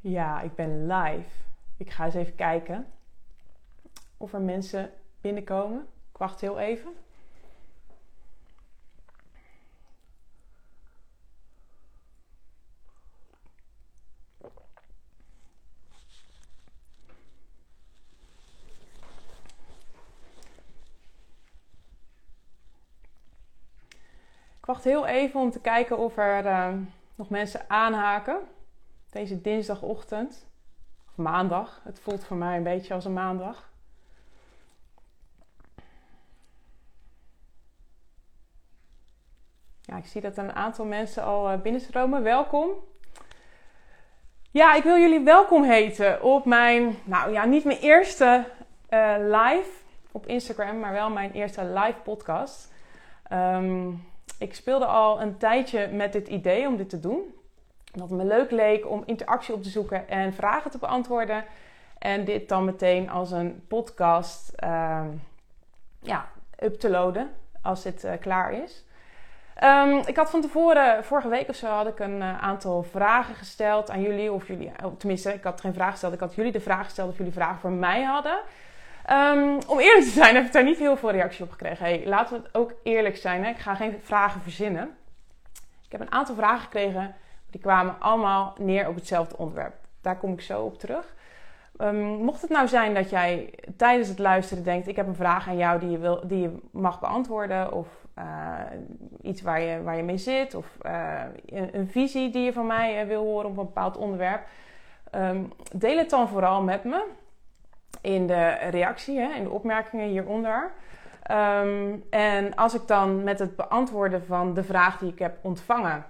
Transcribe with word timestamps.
Ja, 0.00 0.40
ik 0.40 0.54
ben 0.54 0.86
live. 0.86 1.44
Ik 1.76 1.90
ga 1.90 2.04
eens 2.04 2.14
even 2.14 2.34
kijken 2.34 2.92
of 4.16 4.32
er 4.32 4.40
mensen 4.40 4.92
binnenkomen. 5.20 5.80
Ik 6.12 6.16
wacht 6.16 6.40
heel 6.40 6.58
even. 6.58 6.92
Ik 24.60 24.66
wacht 24.66 24.84
heel 24.84 25.06
even 25.06 25.40
om 25.40 25.50
te 25.50 25.60
kijken 25.60 25.98
of 25.98 26.16
er 26.16 26.44
uh, 26.46 26.74
nog 27.14 27.28
mensen 27.28 27.70
aanhaken. 27.70 28.38
Deze 29.10 29.40
dinsdagochtend. 29.40 30.46
Maandag. 31.14 31.80
Het 31.84 32.00
voelt 32.00 32.24
voor 32.24 32.36
mij 32.36 32.56
een 32.56 32.62
beetje 32.62 32.94
als 32.94 33.04
een 33.04 33.12
maandag. 33.12 33.68
Ja, 39.80 39.96
ik 39.96 40.06
zie 40.06 40.20
dat 40.20 40.36
een 40.36 40.52
aantal 40.52 40.84
mensen 40.84 41.22
al 41.24 41.52
uh, 41.52 41.60
binnenstromen. 41.60 42.22
Welkom. 42.22 42.70
Ja, 44.50 44.74
ik 44.74 44.82
wil 44.82 44.98
jullie 44.98 45.20
welkom 45.20 45.62
heten 45.62 46.22
op 46.22 46.44
mijn, 46.44 46.96
nou 47.04 47.32
ja, 47.32 47.44
niet 47.44 47.64
mijn 47.64 47.78
eerste 47.78 48.44
uh, 48.90 49.14
live 49.18 49.70
op 50.12 50.26
Instagram, 50.26 50.78
maar 50.78 50.92
wel 50.92 51.10
mijn 51.10 51.32
eerste 51.32 51.64
live 51.64 52.00
podcast. 52.02 52.72
Um, 53.32 54.08
ik 54.38 54.54
speelde 54.54 54.86
al 54.86 55.20
een 55.20 55.36
tijdje 55.36 55.88
met 55.88 56.12
dit 56.12 56.28
idee 56.28 56.66
om 56.66 56.76
dit 56.76 56.88
te 56.88 57.00
doen. 57.00 57.39
Dat 57.92 58.08
het 58.08 58.18
me 58.18 58.24
leuk 58.24 58.50
leek 58.50 58.90
om 58.90 59.02
interactie 59.06 59.54
op 59.54 59.62
te 59.62 59.68
zoeken 59.68 60.08
en 60.08 60.32
vragen 60.32 60.70
te 60.70 60.78
beantwoorden. 60.78 61.44
En 61.98 62.24
dit 62.24 62.48
dan 62.48 62.64
meteen 62.64 63.10
als 63.10 63.30
een 63.30 63.64
podcast 63.68 64.52
uh, 64.64 65.04
ja, 66.00 66.28
up 66.58 66.80
te 66.80 66.90
loaden 66.90 67.30
als 67.62 67.82
dit 67.82 68.04
uh, 68.04 68.12
klaar 68.20 68.52
is. 68.52 68.84
Um, 69.64 70.02
ik 70.06 70.16
had 70.16 70.30
van 70.30 70.40
tevoren, 70.40 71.04
vorige 71.04 71.28
week 71.28 71.48
of 71.48 71.54
zo, 71.54 71.66
had 71.66 71.86
ik 71.86 71.98
een 71.98 72.16
uh, 72.16 72.42
aantal 72.42 72.82
vragen 72.82 73.34
gesteld 73.34 73.90
aan 73.90 74.00
jullie. 74.00 74.32
Of 74.32 74.46
jullie, 74.46 74.72
tenminste, 74.98 75.34
ik 75.34 75.44
had 75.44 75.60
geen 75.60 75.74
vraag 75.74 75.90
gesteld. 75.90 76.12
Ik 76.12 76.20
had 76.20 76.34
jullie 76.34 76.52
de 76.52 76.60
vraag 76.60 76.84
gesteld 76.84 77.10
of 77.10 77.16
jullie 77.16 77.32
vragen 77.32 77.60
voor 77.60 77.70
mij 77.70 78.02
hadden. 78.02 78.38
Um, 79.10 79.58
om 79.66 79.78
eerlijk 79.78 80.04
te 80.04 80.10
zijn 80.10 80.34
heb 80.34 80.44
ik 80.44 80.52
daar 80.52 80.64
niet 80.64 80.78
heel 80.78 80.96
veel 80.96 81.10
reactie 81.10 81.44
op 81.44 81.50
gekregen. 81.50 81.84
Hey, 81.84 82.02
laten 82.06 82.36
we 82.36 82.42
het 82.42 82.54
ook 82.54 82.72
eerlijk 82.82 83.16
zijn. 83.16 83.44
Hè? 83.44 83.50
Ik 83.50 83.58
ga 83.58 83.74
geen 83.74 83.98
vragen 84.02 84.40
verzinnen. 84.40 84.96
Ik 85.84 85.92
heb 85.92 86.00
een 86.00 86.12
aantal 86.12 86.34
vragen 86.34 86.60
gekregen. 86.60 87.14
Die 87.50 87.60
kwamen 87.60 87.94
allemaal 87.98 88.54
neer 88.58 88.88
op 88.88 88.94
hetzelfde 88.94 89.36
onderwerp. 89.36 89.74
Daar 90.00 90.16
kom 90.16 90.32
ik 90.32 90.40
zo 90.40 90.62
op 90.62 90.78
terug. 90.78 91.14
Um, 91.78 91.96
mocht 91.96 92.40
het 92.40 92.50
nou 92.50 92.68
zijn 92.68 92.94
dat 92.94 93.10
jij 93.10 93.54
tijdens 93.76 94.08
het 94.08 94.18
luisteren 94.18 94.64
denkt: 94.64 94.88
ik 94.88 94.96
heb 94.96 95.06
een 95.06 95.14
vraag 95.14 95.48
aan 95.48 95.56
jou 95.56 95.80
die 95.80 95.90
je, 95.90 95.98
wil, 95.98 96.20
die 96.26 96.40
je 96.40 96.58
mag 96.70 97.00
beantwoorden, 97.00 97.72
of 97.72 97.88
uh, 98.18 98.24
iets 99.22 99.42
waar 99.42 99.60
je, 99.60 99.82
waar 99.82 99.96
je 99.96 100.02
mee 100.02 100.18
zit, 100.18 100.54
of 100.54 100.66
uh, 100.86 101.22
een, 101.46 101.88
visie 101.88 102.30
die 102.30 102.42
je 102.42 102.52
van 102.52 102.66
mij 102.66 103.02
uh, 103.02 103.08
wil 103.08 103.22
horen 103.22 103.50
op 103.50 103.58
een 103.58 103.64
bepaald 103.64 103.96
onderwerp, 103.96 104.46
um, 105.14 105.52
deel 105.74 105.98
het 105.98 106.10
dan 106.10 106.28
vooral 106.28 106.62
met 106.62 106.84
me 106.84 107.04
in 108.00 108.26
de 108.26 108.48
reactie, 108.70 109.18
hè, 109.18 109.32
in 109.32 109.42
de 109.42 109.50
opmerkingen 109.50 110.08
hieronder. 110.08 110.70
Um, 111.30 112.04
en 112.10 112.54
als 112.54 112.74
ik 112.74 112.86
dan 112.86 113.24
met 113.24 113.38
het 113.38 113.56
beantwoorden 113.56 114.24
van 114.24 114.54
de 114.54 114.62
vraag 114.62 114.98
die 114.98 115.12
ik 115.12 115.18
heb 115.18 115.38
ontvangen 115.42 116.04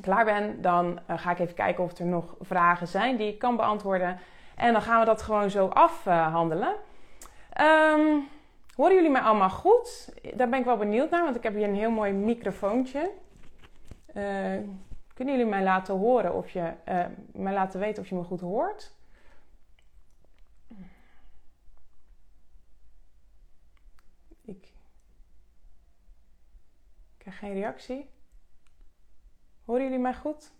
klaar 0.00 0.24
ben, 0.24 0.62
dan 0.62 1.00
uh, 1.10 1.18
ga 1.18 1.30
ik 1.30 1.38
even 1.38 1.54
kijken 1.54 1.84
of 1.84 1.98
er 1.98 2.06
nog 2.06 2.34
vragen 2.40 2.88
zijn 2.88 3.16
die 3.16 3.28
ik 3.28 3.38
kan 3.38 3.56
beantwoorden. 3.56 4.18
En 4.56 4.72
dan 4.72 4.82
gaan 4.82 5.00
we 5.00 5.06
dat 5.06 5.22
gewoon 5.22 5.50
zo 5.50 5.66
afhandelen. 5.66 6.74
Um, 7.60 8.28
horen 8.74 8.94
jullie 8.94 9.10
mij 9.10 9.20
allemaal 9.20 9.50
goed? 9.50 10.14
Daar 10.34 10.48
ben 10.48 10.58
ik 10.58 10.64
wel 10.64 10.76
benieuwd 10.76 11.10
naar, 11.10 11.24
want 11.24 11.36
ik 11.36 11.42
heb 11.42 11.54
hier 11.54 11.68
een 11.68 11.74
heel 11.74 11.90
mooi 11.90 12.12
microfoontje. 12.12 13.10
Uh, 14.14 14.58
kunnen 15.14 15.34
jullie 15.34 15.50
mij 15.50 15.62
laten 15.62 15.94
horen 15.94 16.34
of 16.34 16.50
je 16.50 16.72
uh, 16.88 17.04
mij 17.32 17.52
laten 17.52 17.80
weten 17.80 18.02
of 18.02 18.08
je 18.08 18.14
me 18.14 18.22
goed 18.22 18.40
hoort? 18.40 18.92
Ik 24.44 24.72
krijg 27.18 27.38
geen 27.38 27.52
reactie. 27.52 28.10
Horen 29.64 29.82
jullie 29.82 29.98
mij 29.98 30.14
goed? 30.14 30.52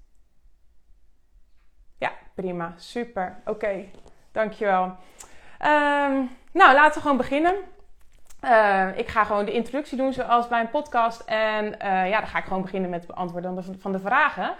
Ja, 1.98 2.12
prima. 2.34 2.74
Super. 2.76 3.40
Oké, 3.44 3.84
dankjewel. 4.32 4.84
Um, 4.84 6.30
nou, 6.52 6.74
laten 6.74 6.94
we 6.94 7.00
gewoon 7.00 7.16
beginnen. 7.16 7.54
Uh, 8.44 8.98
ik 8.98 9.08
ga 9.08 9.24
gewoon 9.24 9.44
de 9.44 9.52
introductie 9.52 9.96
doen 9.96 10.12
zoals 10.12 10.48
bij 10.48 10.60
een 10.60 10.70
podcast. 10.70 11.20
En 11.20 11.64
uh, 11.64 12.08
ja, 12.08 12.18
dan 12.18 12.28
ga 12.28 12.38
ik 12.38 12.44
gewoon 12.44 12.62
beginnen 12.62 12.90
met 12.90 13.00
het 13.00 13.10
beantwoorden 13.10 13.80
van 13.80 13.92
de 13.92 13.98
vragen. 13.98 14.54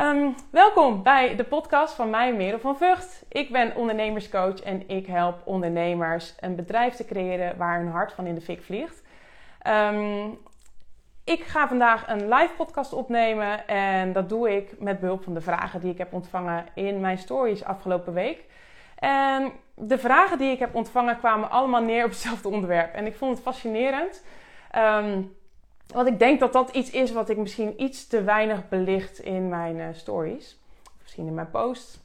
Um, 0.00 0.34
welkom 0.50 1.02
bij 1.02 1.36
de 1.36 1.44
podcast 1.44 1.94
van 1.94 2.10
mij, 2.10 2.34
Merel 2.34 2.58
van 2.58 2.76
Vught. 2.76 3.24
Ik 3.28 3.52
ben 3.52 3.76
ondernemerscoach 3.76 4.60
en 4.60 4.88
ik 4.88 5.06
help 5.06 5.40
ondernemers 5.44 6.34
een 6.40 6.56
bedrijf 6.56 6.94
te 6.94 7.04
creëren 7.04 7.56
waar 7.56 7.78
hun 7.78 7.90
hart 7.90 8.12
van 8.12 8.26
in 8.26 8.34
de 8.34 8.40
fik 8.40 8.62
vliegt. 8.62 9.02
Ik 11.28 11.44
ga 11.44 11.68
vandaag 11.68 12.08
een 12.08 12.28
live 12.28 12.54
podcast 12.56 12.92
opnemen 12.92 13.66
en 13.66 14.12
dat 14.12 14.28
doe 14.28 14.56
ik 14.56 14.80
met 14.80 15.00
behulp 15.00 15.24
van 15.24 15.34
de 15.34 15.40
vragen 15.40 15.80
die 15.80 15.92
ik 15.92 15.98
heb 15.98 16.12
ontvangen 16.12 16.66
in 16.74 17.00
mijn 17.00 17.18
stories 17.18 17.64
afgelopen 17.64 18.12
week. 18.12 18.44
En 18.98 19.52
de 19.74 19.98
vragen 19.98 20.38
die 20.38 20.50
ik 20.50 20.58
heb 20.58 20.74
ontvangen 20.74 21.18
kwamen 21.18 21.50
allemaal 21.50 21.82
neer 21.82 22.04
op 22.04 22.10
hetzelfde 22.10 22.48
onderwerp. 22.48 22.94
En 22.94 23.06
ik 23.06 23.16
vond 23.16 23.32
het 23.32 23.42
fascinerend. 23.42 24.24
Um, 24.76 25.36
want 25.86 26.08
ik 26.08 26.18
denk 26.18 26.40
dat 26.40 26.52
dat 26.52 26.70
iets 26.70 26.90
is 26.90 27.12
wat 27.12 27.28
ik 27.28 27.36
misschien 27.36 27.82
iets 27.82 28.06
te 28.06 28.22
weinig 28.22 28.68
belicht 28.68 29.18
in 29.18 29.48
mijn 29.48 29.76
uh, 29.76 29.86
stories. 29.92 30.58
Misschien 31.02 31.26
in 31.26 31.34
mijn 31.34 31.50
posts. 31.50 32.00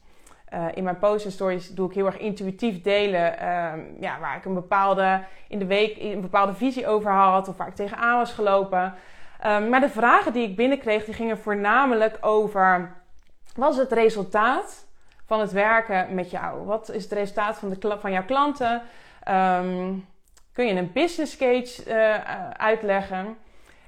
Uh, 0.54 0.66
in 0.74 0.84
mijn 0.84 1.00
posts 1.00 1.26
en 1.26 1.32
stories 1.32 1.70
doe 1.70 1.90
ik 1.90 1.96
heel 1.96 2.06
erg 2.06 2.18
intuïtief 2.18 2.82
delen. 2.82 3.50
Um, 3.50 3.96
ja, 4.00 4.20
waar 4.20 4.38
ik 4.38 4.46
een 4.46 4.54
bepaalde, 4.54 5.24
in 5.48 5.60
de 5.60 5.66
week 5.66 5.98
een 6.00 6.22
bepaalde 6.22 6.54
visie 6.54 6.88
over 6.88 7.12
had. 7.12 7.48
Of 7.48 7.58
waar 7.58 7.68
ik 7.68 7.76
tegenaan 7.76 8.18
was 8.18 8.34
gelopen. 8.34 8.94
Um, 9.46 9.70
maar 9.70 9.80
de 9.80 9.90
vragen 9.90 10.34
die 10.34 10.50
ik 10.50 10.56
binnenkreeg, 10.56 11.06
die 11.06 11.14
gingen 11.14 11.38
voornamelijk 11.38 12.18
over... 12.22 12.96
Wat 13.56 13.72
is 13.72 13.78
het 13.78 13.92
resultaat 13.92 14.88
van 15.26 15.40
het 15.40 15.52
werken 15.52 16.16
met 16.16 16.32
jou? 16.32 16.66
Wat 16.66 16.90
is 16.90 17.04
het 17.04 17.12
resultaat 17.12 17.58
van, 17.58 17.70
de, 17.70 17.98
van 18.00 18.12
jouw 18.12 18.26
klanten? 18.26 18.82
Um, 19.30 20.08
kun 20.54 20.66
je 20.66 20.74
een 20.74 20.92
business 20.92 21.38
case 21.38 21.86
uh, 21.88 22.50
uitleggen? 22.50 23.38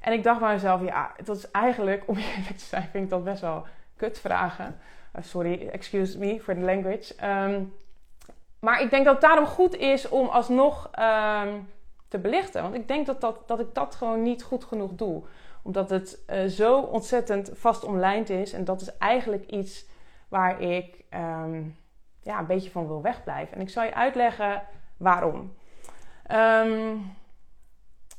En 0.02 0.14
ik 0.14 0.24
dacht 0.24 0.40
bij 0.40 0.54
mezelf, 0.54 0.82
ja, 0.82 1.12
dat 1.24 1.38
is 1.38 1.52
eigenlijk, 1.52 2.04
om 2.06 2.18
eerlijk 2.18 2.58
te 2.58 2.66
zijn, 2.66 2.88
vind 2.92 3.04
ik 3.04 3.10
dat 3.10 3.24
best 3.24 3.42
wel 3.42 3.66
kutvragen. 3.98 4.80
Uh, 5.16 5.24
sorry, 5.24 5.68
excuse 5.68 6.20
me 6.20 6.40
for 6.40 6.54
the 6.54 6.60
language. 6.60 7.14
Um, 7.28 7.74
maar 8.60 8.82
ik 8.82 8.90
denk 8.90 9.06
dat 9.06 9.14
het 9.14 9.24
daarom 9.24 9.46
goed 9.46 9.76
is 9.76 10.10
om 10.10 10.28
alsnog 10.28 10.90
te 12.08 12.20
belichten. 12.20 12.62
Want 12.62 12.76
ik 12.76 12.88
denk 12.88 13.06
dat, 13.06 13.22
dat, 13.22 13.48
dat 13.48 13.60
ik 13.60 13.74
dat 13.74 13.96
gewoon 13.96 14.22
niet 14.22 14.44
goed 14.44 14.64
genoeg 14.64 14.92
doe. 14.92 15.24
Omdat 15.66 15.90
het 15.90 16.24
uh, 16.30 16.46
zo 16.46 16.80
ontzettend 16.80 17.52
vast 17.54 17.84
omlijnd 17.84 18.30
is. 18.30 18.54
En 18.54 18.64
dat 18.64 18.82
is 18.82 18.98
eigenlijk 18.98 19.46
iets 19.46 19.86
waar 20.30 20.62
ik 20.62 21.04
um, 21.14 21.78
ja, 22.22 22.40
een 22.40 22.46
beetje 22.46 22.72
van 22.72 22.88
wil 22.88 23.02
wegblijven. 23.02 23.56
En 23.56 23.62
ik 23.62 23.70
zal 23.70 23.84
je 23.84 23.94
uitleggen 23.94 24.62
waarom. 24.98 25.54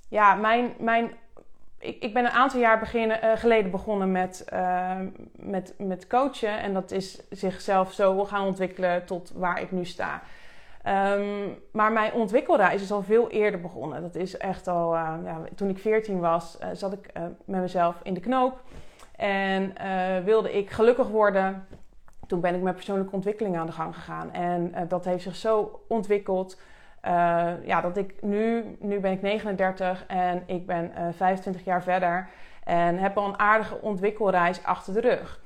ja, 0.09 0.35
mijn, 0.35 0.75
mijn 0.79 1.11
ik, 1.79 2.03
ik 2.03 2.15
ben 2.15 2.25
een 2.25 2.31
aantal 2.31 2.61
jaar 2.61 2.95
uh, 2.95 3.33
geleden 3.35 3.71
begonnen 3.71 4.13
met, 4.13 4.45
uh, 4.53 5.01
met, 5.37 5.75
met 5.79 6.07
coachen. 6.07 6.61
En 6.61 6.75
dat 6.75 6.91
is 6.91 7.29
zichzelf 7.31 7.93
zo 7.93 8.15
gaan 8.25 8.47
ontwikkelen 8.47 9.05
tot 9.05 9.33
waar 9.35 9.61
ik 9.61 9.71
nu 9.71 9.85
sta. 9.85 10.23
Um, 10.89 11.59
maar 11.73 11.93
mijn 11.93 12.13
ontwikkelreis 12.13 12.83
is 12.83 12.93
al 12.93 13.03
veel 13.03 13.31
eerder 13.31 13.61
begonnen. 13.61 14.03
Dat 14.03 14.15
is 14.15 14.37
echt 14.37 14.69
al, 14.69 14.95
uh, 14.95 15.15
ja, 15.25 15.41
toen 15.55 15.69
ik 15.69 15.79
14 15.79 16.21
was, 16.21 16.59
zat 16.73 16.93
ik 16.93 17.13
met 17.45 17.61
mezelf 17.61 17.97
in 18.03 18.15
de 18.15 18.21
knoop. 18.21 18.61
En 19.17 19.75
wilde 20.25 20.53
ik 20.53 20.71
gelukkig 20.71 21.09
worden. 21.09 21.67
Toen 22.27 22.41
ben 22.41 22.55
ik 22.55 22.63
met 22.63 22.75
persoonlijke 22.75 23.15
ontwikkeling 23.15 23.57
aan 23.57 23.67
de 23.67 23.73
gang 23.73 23.95
gegaan. 23.95 24.33
En 24.33 24.75
dat 24.89 25.05
heeft 25.05 25.23
zich 25.23 25.37
zo 25.37 25.81
ontwikkeld 25.89 26.61
ja, 27.65 27.81
dat 27.81 27.97
ik 27.97 28.15
nu, 28.23 28.77
nu 28.81 29.01
ben 29.01 29.13
ik 29.13 29.23
39 29.23 30.05
en 30.07 30.43
ik 30.47 30.67
ben 30.67 30.93
uh, 30.99 31.07
25 31.17 31.65
jaar 31.65 31.83
verder 31.83 32.29
en 32.65 32.99
heb 32.99 33.17
al 33.17 33.25
een 33.25 33.39
aardige 33.39 33.81
ontwikkelreis 33.81 34.65
achter 34.65 34.93
de 34.93 35.01
rug. 35.01 35.41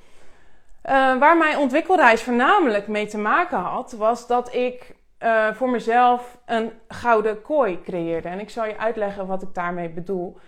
Waar 1.18 1.36
mijn 1.36 1.58
ontwikkelreis 1.58 2.22
voornamelijk 2.22 2.88
mee 2.88 3.06
te 3.06 3.18
maken 3.18 3.58
had, 3.58 3.92
was 3.92 4.26
dat 4.26 4.54
ik 4.54 4.94
uh, 5.20 5.52
voor 5.52 5.70
mezelf 5.70 6.38
een 6.46 6.72
gouden 6.88 7.42
kooi 7.42 7.80
creëerde. 7.82 8.28
En 8.28 8.40
ik 8.40 8.50
zal 8.50 8.66
je 8.66 8.78
uitleggen 8.78 9.26
wat 9.26 9.42
ik 9.42 9.54
daarmee 9.54 9.88
bedoel. 9.88 10.38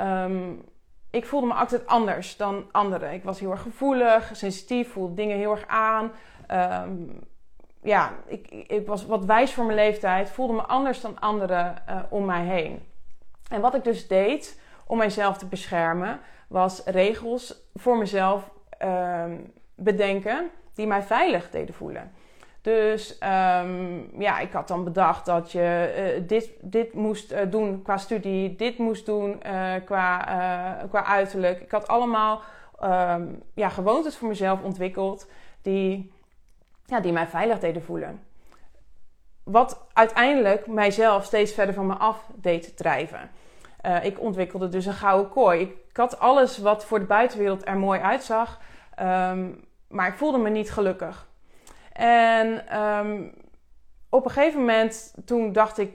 Um, 0.00 0.64
ik 1.10 1.26
voelde 1.26 1.46
me 1.46 1.54
altijd 1.54 1.86
anders 1.86 2.36
dan 2.36 2.68
anderen. 2.70 3.12
Ik 3.12 3.24
was 3.24 3.40
heel 3.40 3.50
erg 3.50 3.62
gevoelig, 3.62 4.30
sensitief, 4.32 4.92
voelde 4.92 5.14
dingen 5.14 5.36
heel 5.36 5.50
erg 5.50 5.66
aan. 5.66 6.12
Ehm, 6.46 6.92
ja, 7.82 8.12
ik, 8.26 8.50
ik, 8.50 8.86
was 8.86 9.06
wat 9.06 9.24
wijs 9.24 9.54
voor 9.54 9.64
mijn 9.64 9.78
leeftijd, 9.78 10.30
voelde 10.30 10.52
me 10.52 10.62
anders 10.62 11.00
dan 11.00 11.20
anderen 11.20 11.74
uh, 11.88 12.02
om 12.08 12.24
mij 12.24 12.44
heen. 12.44 12.86
En 13.48 13.60
wat 13.60 13.74
ik 13.74 13.84
dus 13.84 14.08
deed 14.08 14.60
om 14.86 14.98
mijzelf 14.98 15.38
te 15.38 15.46
beschermen, 15.46 16.20
was 16.48 16.84
regels 16.84 17.68
voor 17.74 17.98
mezelf 17.98 18.50
ehm, 18.78 19.36
bedenken 19.74 20.50
die 20.74 20.86
mij 20.86 21.02
veilig 21.02 21.50
deden 21.50 21.74
voelen. 21.74 22.12
Dus 22.66 23.12
um, 23.12 24.10
ja, 24.18 24.38
ik 24.38 24.52
had 24.52 24.68
dan 24.68 24.84
bedacht 24.84 25.26
dat 25.26 25.52
je 25.52 25.94
uh, 26.18 26.28
dit, 26.28 26.50
dit 26.60 26.92
moest 26.92 27.32
uh, 27.32 27.38
doen 27.50 27.82
qua 27.82 27.96
studie, 27.96 28.56
dit 28.56 28.78
moest 28.78 29.06
doen 29.06 29.40
uh, 29.46 29.74
qua, 29.84 30.18
qua 30.90 31.04
uiterlijk. 31.04 31.60
Ik 31.60 31.70
had 31.70 31.88
allemaal 31.88 32.42
um, 32.82 33.42
ja, 33.54 33.68
gewoontes 33.68 34.16
voor 34.16 34.28
mezelf 34.28 34.62
ontwikkeld 34.62 35.30
die, 35.62 36.12
ja, 36.84 37.00
die 37.00 37.12
mij 37.12 37.26
veilig 37.26 37.58
deden 37.58 37.82
voelen. 37.82 38.22
Wat 39.42 39.86
uiteindelijk 39.92 40.66
mijzelf 40.66 41.24
steeds 41.24 41.52
verder 41.52 41.74
van 41.74 41.86
me 41.86 41.94
af 41.94 42.26
deed 42.34 42.76
drijven. 42.76 43.30
ik 44.02 44.20
ontwikkelde 44.20 44.68
dus 44.68 44.86
een 44.86 44.92
gouden 44.92 45.30
kooi. 45.30 45.60
Ik, 45.60 45.96
had 45.96 46.18
alles 46.18 46.58
wat 46.58 46.84
voor 46.84 46.98
de 46.98 47.04
buitenwereld 47.04 47.66
er 47.66 47.78
mooi 47.78 48.00
uitzag, 48.00 48.60
um, 49.00 49.64
maar 49.88 50.08
ik 50.08 50.14
voelde 50.14 50.38
me 50.38 50.50
niet 50.50 50.70
gelukkig. 50.70 51.26
En 51.98 52.78
um, 52.82 53.32
op 54.08 54.24
een 54.24 54.30
gegeven 54.30 54.60
moment 54.60 55.14
toen 55.24 55.52
dacht 55.52 55.78
ik, 55.78 55.90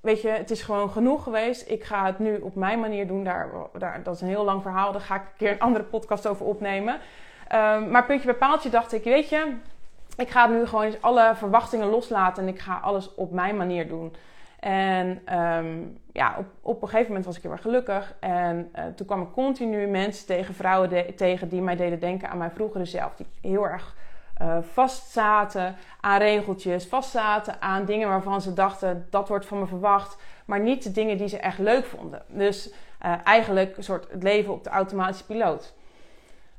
weet 0.00 0.22
je, 0.22 0.28
het 0.28 0.50
is 0.50 0.62
gewoon 0.62 0.90
genoeg 0.90 1.22
geweest. 1.22 1.70
Ik 1.70 1.84
ga 1.84 2.06
het 2.06 2.18
nu 2.18 2.36
op 2.36 2.54
mijn 2.54 2.80
manier 2.80 3.06
doen. 3.06 3.24
Daar, 3.24 3.48
daar, 3.78 4.02
dat 4.02 4.14
is 4.14 4.20
een 4.20 4.28
heel 4.28 4.44
lang 4.44 4.62
verhaal. 4.62 4.92
Daar 4.92 5.00
ga 5.00 5.14
ik 5.14 5.20
een 5.20 5.36
keer 5.36 5.50
een 5.50 5.60
andere 5.60 5.84
podcast 5.84 6.26
over 6.26 6.46
opnemen. 6.46 6.94
Um, 7.54 7.90
maar 7.90 8.04
puntje 8.06 8.26
bij 8.26 8.34
paaltje 8.34 8.70
dacht 8.70 8.92
ik, 8.92 9.04
weet 9.04 9.28
je, 9.28 9.54
ik 10.16 10.28
ga 10.28 10.46
nu 10.46 10.66
gewoon 10.66 10.84
eens 10.84 11.02
alle 11.02 11.32
verwachtingen 11.34 11.88
loslaten 11.88 12.42
en 12.42 12.48
ik 12.48 12.58
ga 12.58 12.78
alles 12.82 13.14
op 13.14 13.32
mijn 13.32 13.56
manier 13.56 13.88
doen. 13.88 14.14
En 14.60 15.36
um, 15.38 15.98
ja, 16.12 16.34
op, 16.38 16.46
op 16.62 16.82
een 16.82 16.88
gegeven 16.88 17.08
moment 17.08 17.26
was 17.26 17.36
ik 17.36 17.42
heel 17.42 17.52
erg 17.52 17.62
gelukkig. 17.62 18.14
En 18.20 18.70
uh, 18.76 18.84
toen 18.96 19.06
kwam 19.06 19.22
ik 19.22 19.32
continu 19.32 19.86
mensen 19.86 20.26
tegen, 20.26 20.54
vrouwen 20.54 21.16
tegen 21.16 21.48
die 21.48 21.62
mij 21.62 21.76
deden 21.76 22.00
denken 22.00 22.30
aan 22.30 22.38
mijn 22.38 22.50
vroegere 22.50 22.84
zelf. 22.84 23.14
Die 23.14 23.26
heel 23.40 23.68
erg 23.68 23.96
uh, 24.42 24.58
vastzaten 24.72 25.76
aan 26.00 26.18
regeltjes, 26.18 26.86
vastzaten 26.86 27.62
aan 27.62 27.84
dingen 27.84 28.08
waarvan 28.08 28.40
ze 28.40 28.52
dachten 28.52 29.06
dat 29.10 29.28
wordt 29.28 29.46
van 29.46 29.58
me 29.58 29.66
verwacht, 29.66 30.16
maar 30.44 30.60
niet 30.60 30.82
de 30.82 30.92
dingen 30.92 31.16
die 31.16 31.28
ze 31.28 31.38
echt 31.38 31.58
leuk 31.58 31.84
vonden. 31.84 32.22
Dus 32.28 32.72
uh, 33.04 33.14
eigenlijk 33.24 33.76
een 33.76 33.84
soort 33.84 34.10
het 34.10 34.22
leven 34.22 34.52
op 34.52 34.64
de 34.64 34.70
automatische 34.70 35.26
piloot. 35.26 35.74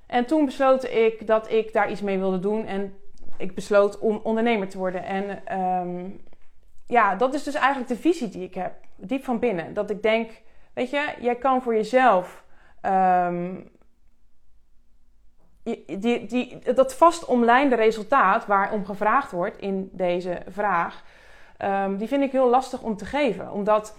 En 0.06 0.26
toen 0.26 0.46
besloot 0.46 0.84
ik 0.84 1.28
dat 1.28 1.52
ik 1.52 1.74
daar 1.74 1.92
iets 1.92 2.02
mee 2.02 2.18
wilde 2.18 2.40
doen 2.40 2.66
en 2.66 2.98
ik 3.38 3.56
besloot 3.56 4.00
om 4.00 4.20
ondernemer 4.24 4.70
te 4.70 4.78
worden. 4.78 5.04
En 5.04 5.58
um, 5.60 6.22
ja, 6.86 7.16
dat 7.16 7.34
is 7.34 7.44
dus 7.44 7.54
eigenlijk 7.54 7.88
de 7.88 7.98
visie 7.98 8.30
die 8.30 8.44
ik 8.44 8.54
heb, 8.54 8.74
diep 8.96 9.24
van 9.24 9.40
binnen. 9.40 9.74
Dat 9.74 9.90
ik 9.90 10.04
denk, 10.04 10.32
weet 10.74 10.90
je, 10.90 11.14
jij 11.20 11.36
kan 11.36 11.62
voor 11.62 11.76
jezelf 11.76 12.44
um, 12.82 13.70
die, 15.86 16.26
die, 16.26 16.74
dat 16.74 16.96
vast 16.96 17.26
omlijnde 17.26 17.76
resultaat 17.76 18.46
waarom 18.46 18.86
gevraagd 18.86 19.32
wordt 19.32 19.58
in 19.58 19.90
deze 19.92 20.42
vraag, 20.50 21.04
um, 21.64 21.98
die 21.98 22.08
vind 22.08 22.24
ik 22.24 22.32
heel 22.32 22.50
lastig 22.50 22.82
om 22.82 22.98
te 22.98 23.06
geven. 23.06 23.52
Omdat 23.52 23.98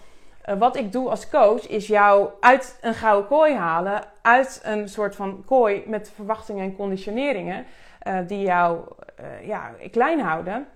uh, 0.48 0.58
wat 0.58 0.76
ik 0.76 0.92
doe 0.92 1.10
als 1.10 1.28
coach 1.28 1.68
is 1.68 1.86
jou 1.86 2.28
uit 2.40 2.78
een 2.80 2.94
gouden 2.94 3.28
kooi 3.28 3.54
halen, 3.54 4.02
uit 4.22 4.60
een 4.64 4.88
soort 4.88 5.16
van 5.16 5.42
kooi 5.46 5.82
met 5.86 6.12
verwachtingen 6.14 6.64
en 6.64 6.76
conditioneringen, 6.76 7.64
uh, 8.06 8.18
die 8.26 8.42
jou 8.42 8.80
uh, 9.20 9.46
ja, 9.46 9.70
klein 9.90 10.20
houden 10.20 10.66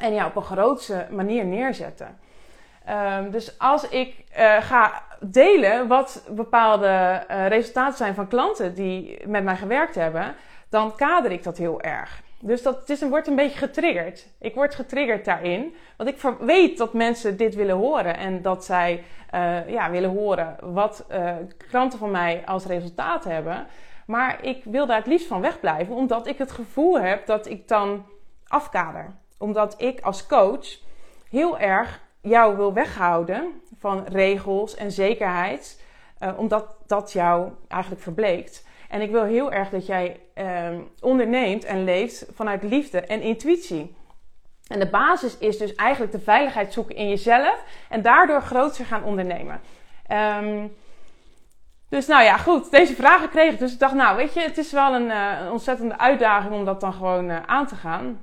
en 0.00 0.14
jou 0.14 0.28
op 0.28 0.36
een 0.36 0.42
grootse 0.42 1.06
manier 1.10 1.44
neerzetten. 1.44 2.18
Um, 3.16 3.30
dus 3.30 3.58
als 3.58 3.88
ik 3.88 4.24
ga 4.60 5.02
delen 5.30 5.86
wat 5.88 6.24
bepaalde 6.30 7.24
uh, 7.30 7.46
resultaten 7.46 7.96
zijn 7.96 8.14
van 8.14 8.28
klanten 8.28 8.74
die 8.74 9.18
met 9.26 9.44
mij 9.44 9.56
gewerkt 9.56 9.94
hebben, 9.94 10.34
dan 10.68 10.96
kader 10.96 11.30
ik 11.30 11.42
dat 11.42 11.58
heel 11.58 11.80
erg. 11.80 12.22
Dus 12.40 12.62
dat 12.62 12.88
is 12.88 13.00
een, 13.00 13.08
wordt 13.08 13.26
een 13.26 13.36
beetje 13.36 13.58
getriggerd. 13.58 14.26
Ik 14.40 14.54
word 14.54 14.74
getriggerd 14.74 15.24
daarin. 15.24 15.74
Want 15.96 16.10
ik 16.10 16.20
weet 16.40 16.78
dat 16.78 16.92
mensen 16.92 17.36
dit 17.36 17.54
willen 17.54 17.76
horen. 17.76 18.16
En 18.16 18.42
dat 18.42 18.64
zij 18.64 19.04
uh, 19.34 19.68
ja, 19.68 19.90
willen 19.90 20.10
horen 20.10 20.56
wat 20.60 21.06
klanten 21.68 21.98
van 21.98 22.10
mij 22.10 22.42
als 22.46 22.66
resultaat 22.66 23.24
hebben. 23.24 23.66
Maar 24.06 24.44
ik 24.44 24.64
wil 24.64 24.86
daar 24.86 24.96
het 24.96 25.06
liefst 25.06 25.26
van 25.26 25.40
wegblijven. 25.40 25.94
Omdat 25.94 26.26
ik 26.26 26.38
het 26.38 26.52
gevoel 26.52 27.00
heb 27.00 27.26
dat 27.26 27.46
ik 27.46 27.68
dan 27.68 28.06
afkader. 28.46 29.14
Omdat 29.38 29.74
ik 29.78 30.00
als 30.00 30.26
coach 30.26 30.66
heel 31.30 31.58
erg 31.58 32.00
jou 32.20 32.56
wil 32.56 32.72
weghouden 32.72 33.60
van 33.84 34.04
regels 34.08 34.74
en 34.74 34.92
zekerheid, 34.92 35.82
uh, 36.20 36.38
omdat 36.38 36.76
dat 36.86 37.12
jou 37.12 37.50
eigenlijk 37.68 38.02
verbleekt. 38.02 38.66
En 38.88 39.00
ik 39.00 39.10
wil 39.10 39.24
heel 39.24 39.52
erg 39.52 39.70
dat 39.70 39.86
jij 39.86 40.20
uh, 40.34 40.78
onderneemt 41.00 41.64
en 41.64 41.84
leeft 41.84 42.26
vanuit 42.34 42.62
liefde 42.62 43.00
en 43.00 43.20
intuïtie. 43.20 43.96
En 44.66 44.78
de 44.78 44.88
basis 44.88 45.38
is 45.38 45.58
dus 45.58 45.74
eigenlijk 45.74 46.12
de 46.12 46.20
veiligheid 46.20 46.72
zoeken 46.72 46.96
in 46.96 47.08
jezelf 47.08 47.64
en 47.88 48.02
daardoor 48.02 48.42
groter 48.42 48.84
gaan 48.84 49.04
ondernemen. 49.04 49.60
Um, 50.42 50.76
dus 51.88 52.06
nou 52.06 52.22
ja, 52.22 52.36
goed, 52.36 52.70
deze 52.70 52.94
vragen 52.94 53.28
kreeg 53.28 53.52
ik. 53.52 53.58
Dus 53.58 53.72
ik 53.72 53.78
dacht, 53.78 53.94
nou 53.94 54.16
weet 54.16 54.34
je, 54.34 54.40
het 54.40 54.58
is 54.58 54.72
wel 54.72 54.94
een, 54.94 55.10
een 55.10 55.50
ontzettende 55.50 55.98
uitdaging 55.98 56.54
om 56.54 56.64
dat 56.64 56.80
dan 56.80 56.92
gewoon 56.92 57.30
uh, 57.30 57.42
aan 57.46 57.66
te 57.66 57.74
gaan. 57.74 58.22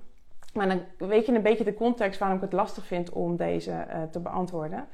Maar 0.54 0.68
dan 0.68 0.82
weet 0.98 1.26
je 1.26 1.32
een 1.32 1.42
beetje 1.42 1.64
de 1.64 1.74
context 1.74 2.20
waarom 2.20 2.38
ik 2.38 2.44
het 2.44 2.54
lastig 2.54 2.86
vind 2.86 3.10
om 3.10 3.36
deze 3.36 3.86
te 4.12 4.20
beantwoorden. 4.20 4.88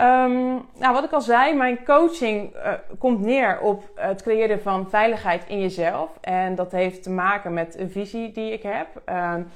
Um, 0.00 0.66
nou, 0.78 0.92
wat 0.92 1.04
ik 1.04 1.12
al 1.12 1.20
zei, 1.20 1.54
mijn 1.54 1.84
coaching 1.84 2.54
uh, 2.54 2.72
komt 2.98 3.20
neer 3.20 3.60
op 3.60 3.90
het 3.94 4.22
creëren 4.22 4.62
van 4.62 4.90
veiligheid 4.90 5.44
in 5.48 5.60
jezelf. 5.60 6.18
En 6.20 6.54
dat 6.54 6.72
heeft 6.72 7.02
te 7.02 7.10
maken 7.10 7.52
met 7.52 7.78
een 7.78 7.90
visie 7.90 8.32
die 8.32 8.52
ik 8.52 8.62
heb. 8.62 9.02
Um, 9.08 9.48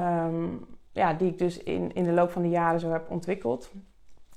um, 0.00 0.66
ja, 0.92 1.12
die 1.12 1.28
ik 1.28 1.38
dus 1.38 1.58
in, 1.58 1.94
in 1.94 2.04
de 2.04 2.12
loop 2.12 2.30
van 2.30 2.42
de 2.42 2.48
jaren 2.48 2.80
zo 2.80 2.90
heb 2.90 3.10
ontwikkeld. 3.10 3.70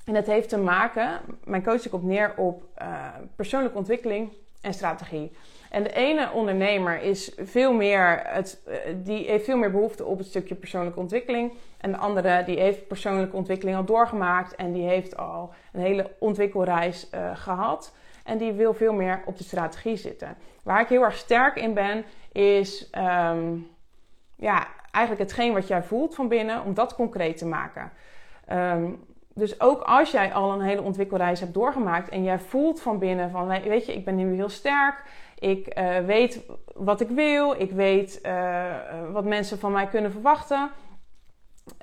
En 0.06 0.14
dat 0.14 0.26
heeft 0.26 0.50
te 0.50 0.58
maken, 0.58 1.20
mijn 1.44 1.64
coaching 1.64 1.90
komt 1.90 2.04
neer 2.04 2.34
op 2.38 2.64
uh, 2.82 2.88
persoonlijke 3.36 3.78
ontwikkeling 3.78 4.34
en 4.62 4.74
strategie. 4.74 5.32
En 5.76 5.84
de 5.84 5.94
ene 5.94 6.32
ondernemer 6.32 7.02
is 7.02 7.32
veel 7.38 7.74
meer 7.74 8.22
het, 8.24 8.62
eh, 8.66 8.78
die 9.04 9.26
heeft 9.26 9.46
veel 9.46 9.58
meer 9.58 9.72
behoefte 9.72 10.06
op 10.06 10.18
het 10.18 10.28
stukje 10.28 10.56
persoonlijke 10.56 11.00
ontwikkeling. 11.00 11.54
En 11.78 11.92
de 11.92 11.98
andere 11.98 12.44
die 12.44 12.60
heeft 12.60 12.88
persoonlijke 12.88 13.36
ontwikkeling 13.36 13.78
al 13.78 13.86
doorgemaakt 13.86 14.56
en 14.56 14.72
die 14.72 14.88
heeft 14.88 15.18
al 15.18 15.54
een 15.74 15.82
hele 15.82 16.12
ontwikkelreis 16.20 17.10
uh, 17.14 17.38
gehad. 17.38 17.96
En 18.24 18.38
die 18.38 18.52
wil 18.52 18.74
veel 18.74 18.94
meer 18.94 19.24
op 19.26 19.38
de 19.38 19.44
strategie 19.44 19.96
zitten. 19.96 20.38
Waar 20.64 20.82
ik 20.82 20.88
heel 20.88 21.04
erg 21.04 21.16
sterk 21.16 21.56
in 21.56 21.74
ben, 21.74 22.06
is 22.32 22.90
um, 22.98 23.68
ja, 24.36 24.68
eigenlijk 24.92 25.30
hetgeen 25.30 25.54
wat 25.54 25.68
jij 25.68 25.84
voelt 25.84 26.16
van 26.16 26.28
binnen, 26.28 26.64
om 26.64 26.74
dat 26.74 26.96
concreet 26.96 27.38
te 27.38 27.46
maken. 27.46 27.92
Um, 28.52 29.06
dus 29.36 29.62
ook 29.62 29.82
als 29.82 30.12
jij 30.12 30.34
al 30.34 30.52
een 30.52 30.62
hele 30.62 30.82
ontwikkelreis 30.82 31.40
hebt 31.40 31.54
doorgemaakt 31.54 32.10
en 32.10 32.24
jij 32.24 32.40
voelt 32.40 32.82
van 32.82 33.00
binnen 33.00 33.32
van, 33.32 33.48
weet 33.48 33.86
je, 33.86 33.94
ik 33.94 34.06
ben 34.06 34.16
nu 34.16 34.36
heel 34.36 34.50
sterk, 34.50 35.04
ik 35.40 35.80
uh, 35.80 35.98
weet 35.98 36.46
wat 36.74 37.02
ik 37.02 37.10
wil. 37.10 37.62
Ik 37.62 37.72
weet 37.72 38.20
uh, 38.24 38.74
wat 39.12 39.26
mensen 39.26 39.60
van 39.60 39.72
mij 39.72 39.88
kunnen 39.88 40.12
verwachten. 40.12 40.70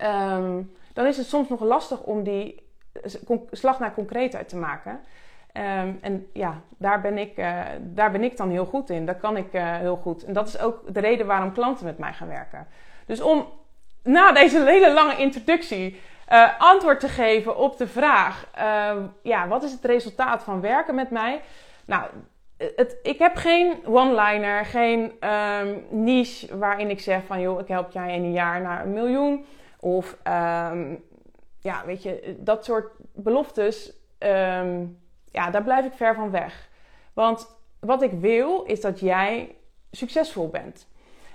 Um, 0.02 0.72
dan 0.92 1.06
is 1.06 1.16
het 1.16 1.26
soms 1.26 1.48
nog 1.48 1.60
lastig 1.60 2.02
om 2.02 2.22
die 2.22 2.70
slag 3.50 3.78
naar 3.78 3.94
concreetheid 3.94 4.48
te 4.48 4.56
maken. 4.56 5.00
Um, 5.56 5.98
en 6.00 6.26
ja, 6.32 6.60
daar 6.76 7.00
ben, 7.00 7.18
ik, 7.18 7.38
uh, 7.38 7.60
daar 7.80 8.10
ben 8.10 8.22
ik 8.22 8.36
dan 8.36 8.50
heel 8.50 8.64
goed 8.64 8.90
in. 8.90 9.06
Dat 9.06 9.18
kan 9.18 9.36
ik 9.36 9.48
heel 9.52 9.96
goed. 9.96 10.24
En 10.24 10.32
dat 10.32 10.48
is 10.48 10.58
ook 10.58 10.94
de 10.94 11.00
reden 11.00 11.26
waarom 11.26 11.52
klanten 11.52 11.86
met 11.86 11.98
mij 11.98 12.12
gaan 12.12 12.28
werken. 12.28 12.66
Dus 13.06 13.20
om 13.20 13.46
na 14.02 14.32
deze 14.32 14.64
hele 14.64 14.92
lange 14.92 15.16
introductie 15.16 16.00
antwoord 16.58 17.00
te 17.00 17.08
geven 17.08 17.56
op 17.56 17.76
de 17.76 17.86
vraag: 17.86 18.46
ehm, 18.54 19.02
ja, 19.22 19.48
wat 19.48 19.62
is 19.62 19.72
het 19.72 19.84
resultaat 19.84 20.42
van 20.42 20.60
werken 20.60 20.94
met 20.94 21.10
mij? 21.10 21.40
Nou, 21.84 22.04
het, 22.76 22.98
ik 23.02 23.18
heb 23.18 23.36
geen 23.36 23.86
one-liner, 23.86 24.64
geen 24.64 25.12
um, 25.28 25.84
niche 25.90 26.58
waarin 26.58 26.90
ik 26.90 27.00
zeg 27.00 27.24
van 27.24 27.40
joh, 27.40 27.60
ik 27.60 27.68
help 27.68 27.90
jij 27.90 28.14
in 28.14 28.22
een 28.22 28.32
jaar 28.32 28.60
naar 28.60 28.84
een 28.84 28.92
miljoen. 28.92 29.44
Of 29.80 30.16
um, 30.26 31.04
ja, 31.60 31.82
weet 31.86 32.02
je, 32.02 32.36
dat 32.38 32.64
soort 32.64 32.92
beloftes, 33.14 33.92
um, 34.18 34.98
ja, 35.30 35.50
daar 35.50 35.62
blijf 35.62 35.84
ik 35.84 35.92
ver 35.92 36.14
van 36.14 36.30
weg. 36.30 36.68
Want 37.12 37.56
wat 37.80 38.02
ik 38.02 38.12
wil 38.12 38.62
is 38.62 38.80
dat 38.80 39.00
jij 39.00 39.56
succesvol 39.90 40.48
bent. 40.48 40.90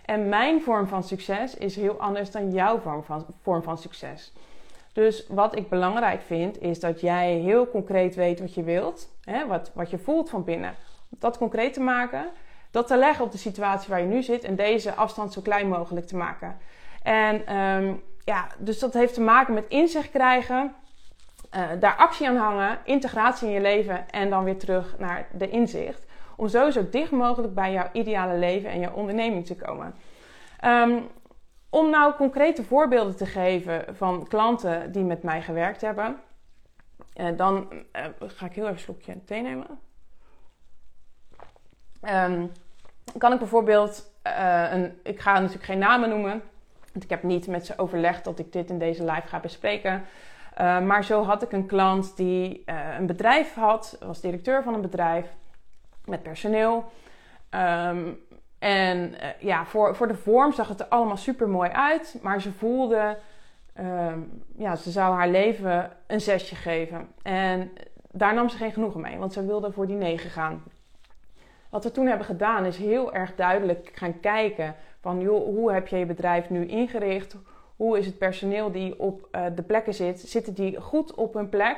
En 0.05 0.29
mijn 0.29 0.61
vorm 0.61 0.87
van 0.87 1.03
succes 1.03 1.55
is 1.55 1.75
heel 1.75 1.99
anders 1.99 2.31
dan 2.31 2.51
jouw 2.51 2.79
vorm 2.79 3.03
van, 3.03 3.25
vorm 3.41 3.63
van 3.63 3.77
succes. 3.77 4.33
Dus 4.97 5.25
wat 5.27 5.55
ik 5.55 5.69
belangrijk 5.69 6.21
vind, 6.21 6.61
is 6.61 6.79
dat 6.79 7.01
jij 7.01 7.33
heel 7.33 7.69
concreet 7.69 8.15
weet 8.15 8.39
wat 8.39 8.53
je 8.53 8.63
wilt, 8.63 9.09
hè, 9.23 9.47
wat, 9.47 9.71
wat 9.73 9.89
je 9.89 9.97
voelt 9.97 10.29
van 10.29 10.43
binnen 10.43 10.75
dat 11.09 11.37
concreet 11.37 11.73
te 11.73 11.79
maken, 11.79 12.25
dat 12.71 12.87
te 12.87 12.97
leggen 12.97 13.25
op 13.25 13.31
de 13.31 13.37
situatie 13.37 13.89
waar 13.89 13.99
je 13.99 14.05
nu 14.05 14.23
zit 14.23 14.43
en 14.43 14.55
deze 14.55 14.93
afstand 14.93 15.33
zo 15.33 15.41
klein 15.41 15.67
mogelijk 15.67 16.07
te 16.07 16.15
maken. 16.15 16.57
En 17.03 17.45
ehm, 17.45 17.93
ja, 18.23 18.47
dus 18.57 18.79
dat 18.79 18.93
heeft 18.93 19.13
te 19.13 19.21
maken 19.21 19.53
met 19.53 19.67
inzicht 19.67 20.11
krijgen, 20.11 20.73
uh, 21.55 21.61
daar 21.79 21.95
actie 21.95 22.27
aan 22.27 22.37
hangen, 22.37 22.79
integratie 22.83 23.47
in 23.47 23.53
je 23.53 23.61
leven 23.61 24.09
en 24.09 24.29
dan 24.29 24.43
weer 24.43 24.57
terug 24.57 24.95
naar 24.99 25.27
de 25.31 25.49
inzicht. 25.49 26.05
Om 26.35 26.47
zo 26.47 26.69
zo 26.69 26.89
dicht 26.89 27.11
mogelijk 27.11 27.53
bij 27.53 27.71
jouw 27.71 27.89
ideale 27.93 28.37
leven 28.37 28.69
en 28.69 28.79
jouw 28.79 28.93
onderneming 28.93 29.45
te 29.45 29.55
komen. 29.55 29.95
Um, 30.65 31.07
om 31.77 31.89
nou 31.89 32.13
concrete 32.13 32.63
voorbeelden 32.63 33.15
te 33.15 33.25
geven 33.25 33.95
van 33.95 34.27
klanten 34.27 34.91
die 34.91 35.03
met 35.03 35.23
mij 35.23 35.41
gewerkt 35.41 35.81
hebben, 35.81 36.19
uh, 37.15 37.37
dan 37.37 37.67
uh, 37.71 38.05
ga 38.19 38.45
ik 38.45 38.53
heel 38.53 38.63
even 38.63 38.75
een 38.75 38.79
slokje 38.79 39.23
thee 39.25 39.41
nemen. 39.41 39.67
Um, 42.01 42.51
kan 43.17 43.33
ik 43.33 43.39
bijvoorbeeld, 43.39 44.11
uh, 44.27 44.71
een, 44.71 44.99
ik 45.03 45.19
ga 45.19 45.33
natuurlijk 45.33 45.63
geen 45.63 45.79
namen 45.79 46.09
noemen, 46.09 46.41
want 46.91 47.03
ik 47.03 47.09
heb 47.09 47.23
niet 47.23 47.47
met 47.47 47.65
ze 47.65 47.77
overlegd 47.77 48.23
dat 48.23 48.39
ik 48.39 48.51
dit 48.51 48.69
in 48.69 48.79
deze 48.79 49.03
live 49.03 49.27
ga 49.27 49.39
bespreken. 49.39 50.05
maar 50.57 51.03
zo 51.03 51.23
had 51.23 51.41
ik 51.41 51.51
een 51.51 51.65
klant 51.65 52.15
die 52.15 52.63
een 52.97 53.05
bedrijf 53.05 53.53
had, 53.53 53.97
was 53.99 54.21
directeur 54.21 54.63
van 54.63 54.73
een 54.73 54.81
bedrijf 54.81 55.27
met 56.05 56.23
personeel. 56.23 56.91
Um, 57.49 58.26
en 58.59 59.13
uh, 59.13 59.27
ja, 59.39 59.65
voor, 59.65 59.95
voor 59.95 60.07
de 60.07 60.15
vorm 60.15 60.53
zag 60.53 60.67
het 60.67 60.79
er 60.79 60.85
allemaal 60.85 61.17
super 61.17 61.49
mooi 61.49 61.69
uit. 61.69 62.19
Maar 62.21 62.41
ze 62.41 62.51
voelde, 62.51 63.17
uh, 63.79 64.13
ja, 64.55 64.75
ze 64.75 64.91
zou 64.91 65.15
haar 65.15 65.29
leven 65.29 65.91
een 66.07 66.21
zesje 66.21 66.55
geven. 66.55 67.07
En 67.23 67.71
daar 68.11 68.33
nam 68.33 68.49
ze 68.49 68.57
geen 68.57 68.71
genoegen 68.71 69.01
mee, 69.01 69.17
want 69.17 69.33
ze 69.33 69.45
wilde 69.45 69.71
voor 69.71 69.87
die 69.87 69.95
negen 69.95 70.29
gaan. 70.29 70.63
Wat 71.69 71.83
we 71.83 71.91
toen 71.91 72.07
hebben 72.07 72.25
gedaan 72.25 72.65
is 72.65 72.77
heel 72.77 73.13
erg 73.13 73.35
duidelijk 73.35 73.91
gaan 73.93 74.19
kijken 74.19 74.75
van 75.01 75.21
joh, 75.21 75.45
hoe 75.45 75.71
heb 75.71 75.87
je 75.87 75.97
je 75.97 76.05
bedrijf 76.05 76.49
nu 76.49 76.65
ingericht? 76.65 77.35
Hoe 77.75 77.97
is 77.97 78.05
het 78.05 78.17
personeel 78.17 78.71
die 78.71 78.99
op 78.99 79.27
uh, 79.31 79.45
de 79.55 79.61
plekken 79.61 79.93
zit? 79.93 80.19
Zitten 80.19 80.53
die 80.53 80.81
goed 80.81 81.13
op 81.13 81.33
hun 81.33 81.49
plek? 81.49 81.77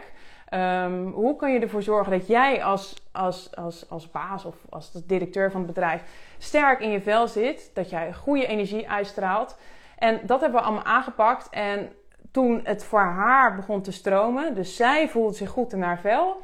Um, 0.54 1.12
hoe 1.12 1.36
kan 1.36 1.54
je 1.54 1.60
ervoor 1.60 1.84
zorgen 1.84 2.12
dat 2.12 2.28
jij 2.28 2.64
als, 2.64 2.96
als, 3.12 3.56
als, 3.56 3.90
als 3.90 4.12
baas 4.12 4.46
of 4.46 4.56
als 4.70 4.92
directeur 4.92 5.52
van 5.52 5.62
het 5.62 5.70
bedrijf 5.74 6.04
sterk 6.38 6.80
in 6.80 6.90
je 6.90 7.02
vel 7.02 7.28
zit? 7.28 7.72
Dat 7.74 7.90
jij 7.90 8.14
goede 8.14 8.46
energie 8.46 8.90
uitstraalt. 8.90 9.58
En 9.98 10.20
dat 10.24 10.42
hebben 10.42 10.60
we 10.60 10.66
allemaal 10.66 10.84
aangepakt. 10.84 11.50
En 11.50 11.92
toen 12.32 12.60
het 12.64 12.84
voor 12.84 13.00
haar 13.00 13.56
begon 13.56 13.82
te 13.82 13.92
stromen, 13.92 14.56
dus 14.56 14.76
zij 14.76 15.10
voelde 15.10 15.34
zich 15.34 15.50
goed 15.50 15.74
in 15.74 15.82
haar 15.82 16.00
vel. 16.00 16.42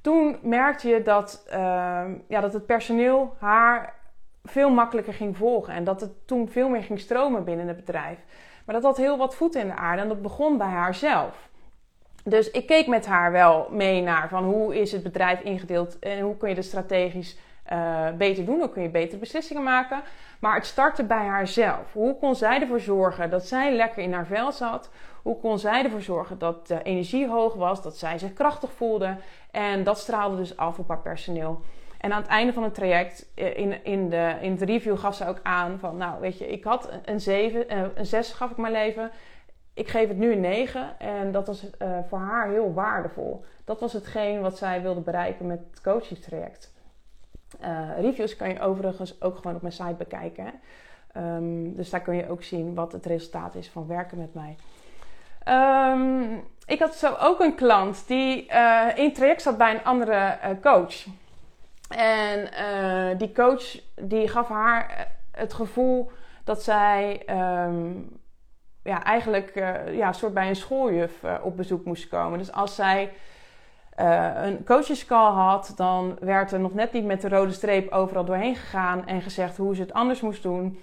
Toen 0.00 0.38
merkte 0.42 0.88
je 0.88 1.02
dat, 1.02 1.46
uh, 1.48 1.56
ja, 2.28 2.40
dat 2.40 2.52
het 2.52 2.66
personeel 2.66 3.34
haar 3.38 3.94
veel 4.44 4.70
makkelijker 4.70 5.14
ging 5.14 5.36
volgen. 5.36 5.74
En 5.74 5.84
dat 5.84 6.00
het 6.00 6.26
toen 6.26 6.48
veel 6.48 6.68
meer 6.68 6.82
ging 6.82 7.00
stromen 7.00 7.44
binnen 7.44 7.68
het 7.68 7.76
bedrijf. 7.76 8.18
Maar 8.64 8.74
dat 8.74 8.84
had 8.84 8.96
heel 8.96 9.16
wat 9.16 9.34
voet 9.34 9.54
in 9.54 9.66
de 9.66 9.74
aarde 9.74 10.02
en 10.02 10.08
dat 10.08 10.22
begon 10.22 10.58
bij 10.58 10.66
haarzelf. 10.66 11.47
Dus 12.28 12.50
ik 12.50 12.66
keek 12.66 12.86
met 12.86 13.06
haar 13.06 13.32
wel 13.32 13.68
mee 13.70 14.02
naar 14.02 14.28
van 14.28 14.44
hoe 14.44 14.80
is 14.80 14.92
het 14.92 15.02
bedrijf 15.02 15.40
ingedeeld 15.40 15.98
en 15.98 16.20
hoe 16.20 16.36
kun 16.36 16.48
je 16.48 16.54
het 16.54 16.64
strategisch 16.64 17.38
uh, 17.72 18.10
beter 18.16 18.44
doen, 18.44 18.58
hoe 18.58 18.70
kun 18.70 18.82
je 18.82 18.88
betere 18.88 19.18
beslissingen 19.18 19.62
maken. 19.62 20.02
Maar 20.40 20.54
het 20.54 20.66
startte 20.66 21.04
bij 21.04 21.26
haarzelf. 21.26 21.92
Hoe 21.92 22.18
kon 22.18 22.34
zij 22.34 22.60
ervoor 22.60 22.80
zorgen 22.80 23.30
dat 23.30 23.46
zij 23.46 23.72
lekker 23.76 24.02
in 24.02 24.12
haar 24.12 24.26
vel 24.26 24.52
zat? 24.52 24.90
Hoe 25.22 25.40
kon 25.40 25.58
zij 25.58 25.84
ervoor 25.84 26.00
zorgen 26.00 26.38
dat 26.38 26.66
de 26.66 26.82
energie 26.82 27.28
hoog 27.28 27.54
was, 27.54 27.82
dat 27.82 27.96
zij 27.96 28.18
zich 28.18 28.32
krachtig 28.32 28.72
voelde? 28.72 29.16
En 29.50 29.84
dat 29.84 29.98
straalde 29.98 30.36
dus 30.36 30.56
af 30.56 30.78
op 30.78 30.88
haar 30.88 31.02
personeel. 31.02 31.62
En 31.98 32.12
aan 32.12 32.20
het 32.20 32.30
einde 32.30 32.52
van 32.52 32.62
het 32.62 32.74
traject, 32.74 33.28
eh, 33.34 33.56
in, 33.56 33.84
in, 33.84 34.08
de, 34.08 34.64
review, 34.64 34.98
gaf 34.98 35.14
ze 35.14 35.28
ook 35.28 35.40
aan 35.42 35.78
van, 35.78 35.96
nou 35.96 36.20
weet 36.20 36.38
je, 36.38 36.48
ik 36.48 36.64
had 36.64 36.90
een 37.04 37.20
7, 37.20 37.68
eh, 37.68 37.82
een 37.94 38.06
6 38.06 38.32
gaf 38.32 38.50
ik 38.50 38.56
mijn 38.56 38.72
leven 38.72 39.10
ik 39.78 39.88
geef 39.88 40.08
het 40.08 40.16
nu 40.16 40.32
een 40.32 40.40
9 40.40 40.98
en 40.98 41.32
dat 41.32 41.46
was 41.46 41.64
uh, 41.64 41.98
voor 42.08 42.18
haar 42.18 42.48
heel 42.48 42.72
waardevol. 42.72 43.44
Dat 43.64 43.80
was 43.80 43.92
hetgeen 43.92 44.40
wat 44.40 44.58
zij 44.58 44.82
wilde 44.82 45.00
bereiken 45.00 45.46
met 45.46 45.60
het 45.70 45.80
coachingstraject. 45.80 46.72
Uh, 47.62 47.88
reviews 48.00 48.36
kan 48.36 48.48
je 48.48 48.60
overigens 48.60 49.22
ook 49.22 49.36
gewoon 49.36 49.54
op 49.54 49.62
mijn 49.62 49.74
site 49.74 49.94
bekijken. 49.98 50.52
Um, 51.16 51.76
dus 51.76 51.90
daar 51.90 52.00
kun 52.00 52.16
je 52.16 52.28
ook 52.28 52.42
zien 52.42 52.74
wat 52.74 52.92
het 52.92 53.06
resultaat 53.06 53.54
is 53.54 53.68
van 53.68 53.86
werken 53.86 54.18
met 54.18 54.34
mij. 54.34 54.56
Um, 55.92 56.44
ik 56.66 56.78
had 56.78 56.94
zo 56.94 57.14
ook 57.20 57.40
een 57.40 57.54
klant 57.54 58.06
die 58.06 58.50
uh, 58.52 58.86
in 58.94 59.12
traject 59.12 59.42
zat 59.42 59.58
bij 59.58 59.74
een 59.74 59.84
andere 59.84 60.38
coach. 60.62 61.06
En 61.88 62.48
die 63.18 63.32
coach 63.32 63.80
die 63.94 64.28
gaf 64.28 64.48
haar 64.48 65.08
het 65.30 65.52
gevoel 65.52 66.10
dat 66.44 66.62
zij 66.62 67.22
um, 67.66 68.17
ja, 68.88 69.04
eigenlijk 69.04 69.56
uh, 69.56 69.96
ja, 69.96 70.12
soort 70.12 70.34
bij 70.34 70.48
een 70.48 70.56
schooljuf 70.56 71.22
uh, 71.22 71.34
op 71.42 71.56
bezoek 71.56 71.84
moest 71.84 72.08
komen. 72.08 72.38
Dus 72.38 72.52
als 72.52 72.74
zij 72.74 73.12
uh, 74.00 74.30
een 74.34 74.64
coachescall 74.64 75.32
had, 75.32 75.72
dan 75.76 76.16
werd 76.20 76.52
er 76.52 76.60
nog 76.60 76.74
net 76.74 76.92
niet 76.92 77.04
met 77.04 77.20
de 77.20 77.28
rode 77.28 77.52
streep 77.52 77.92
overal 77.92 78.24
doorheen 78.24 78.56
gegaan 78.56 79.06
en 79.06 79.22
gezegd 79.22 79.56
hoe 79.56 79.74
ze 79.74 79.80
het 79.80 79.92
anders 79.92 80.20
moest 80.20 80.42
doen. 80.42 80.80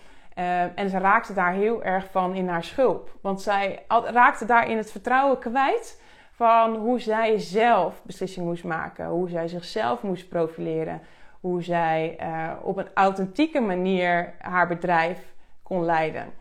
en 0.76 0.90
ze 0.90 0.98
raakte 0.98 1.34
daar 1.34 1.54
heel 1.54 1.84
erg 1.84 2.08
van 2.12 2.34
in 2.34 2.48
haar 2.48 2.64
schulp. 2.64 3.10
Want 3.22 3.42
zij 3.42 3.84
raakte 3.88 4.46
daarin 4.46 4.78
het 4.78 4.92
vertrouwen 4.92 5.40
kwijt 5.40 6.02
van 6.32 6.76
hoe 6.76 7.00
zij 7.00 7.40
zelf 7.40 8.02
beslissingen 8.04 8.50
moest 8.50 8.64
maken, 8.64 9.08
hoe 9.08 9.30
zij 9.30 9.48
zichzelf 9.48 10.02
moest 10.02 10.30
profileren, 10.30 11.02
hoe 11.40 11.64
zij 11.64 12.18
op 12.62 12.78
een 12.78 12.90
authentieke 12.94 13.60
manier 13.60 14.34
haar 14.38 14.68
bedrijf 14.68 15.34
kon 15.64 15.86
leiden. 15.86 16.34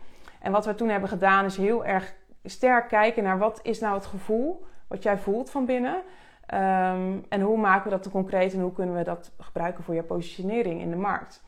En 0.45 0.51
wat 0.51 0.65
we 0.65 0.75
toen 0.75 0.89
hebben 0.89 1.09
gedaan 1.09 1.45
is 1.45 1.57
heel 1.57 1.85
erg 1.85 2.13
sterk 2.43 2.87
kijken 2.87 3.23
naar 3.23 3.37
wat 3.37 3.59
is 3.63 3.79
nou 3.79 3.93
het 3.93 4.05
gevoel 4.05 4.65
wat 4.87 5.03
jij 5.03 5.17
voelt 5.17 5.49
van 5.49 5.65
binnen. 5.65 5.95
Um, 5.95 7.25
en 7.29 7.41
hoe 7.41 7.57
maken 7.57 7.83
we 7.83 7.89
dat 7.89 8.03
te 8.03 8.09
concreet 8.09 8.53
en 8.53 8.61
hoe 8.61 8.73
kunnen 8.73 8.95
we 8.95 9.03
dat 9.03 9.31
gebruiken 9.39 9.83
voor 9.83 9.95
je 9.95 10.03
positionering 10.03 10.81
in 10.81 10.89
de 10.89 10.95
markt. 10.95 11.43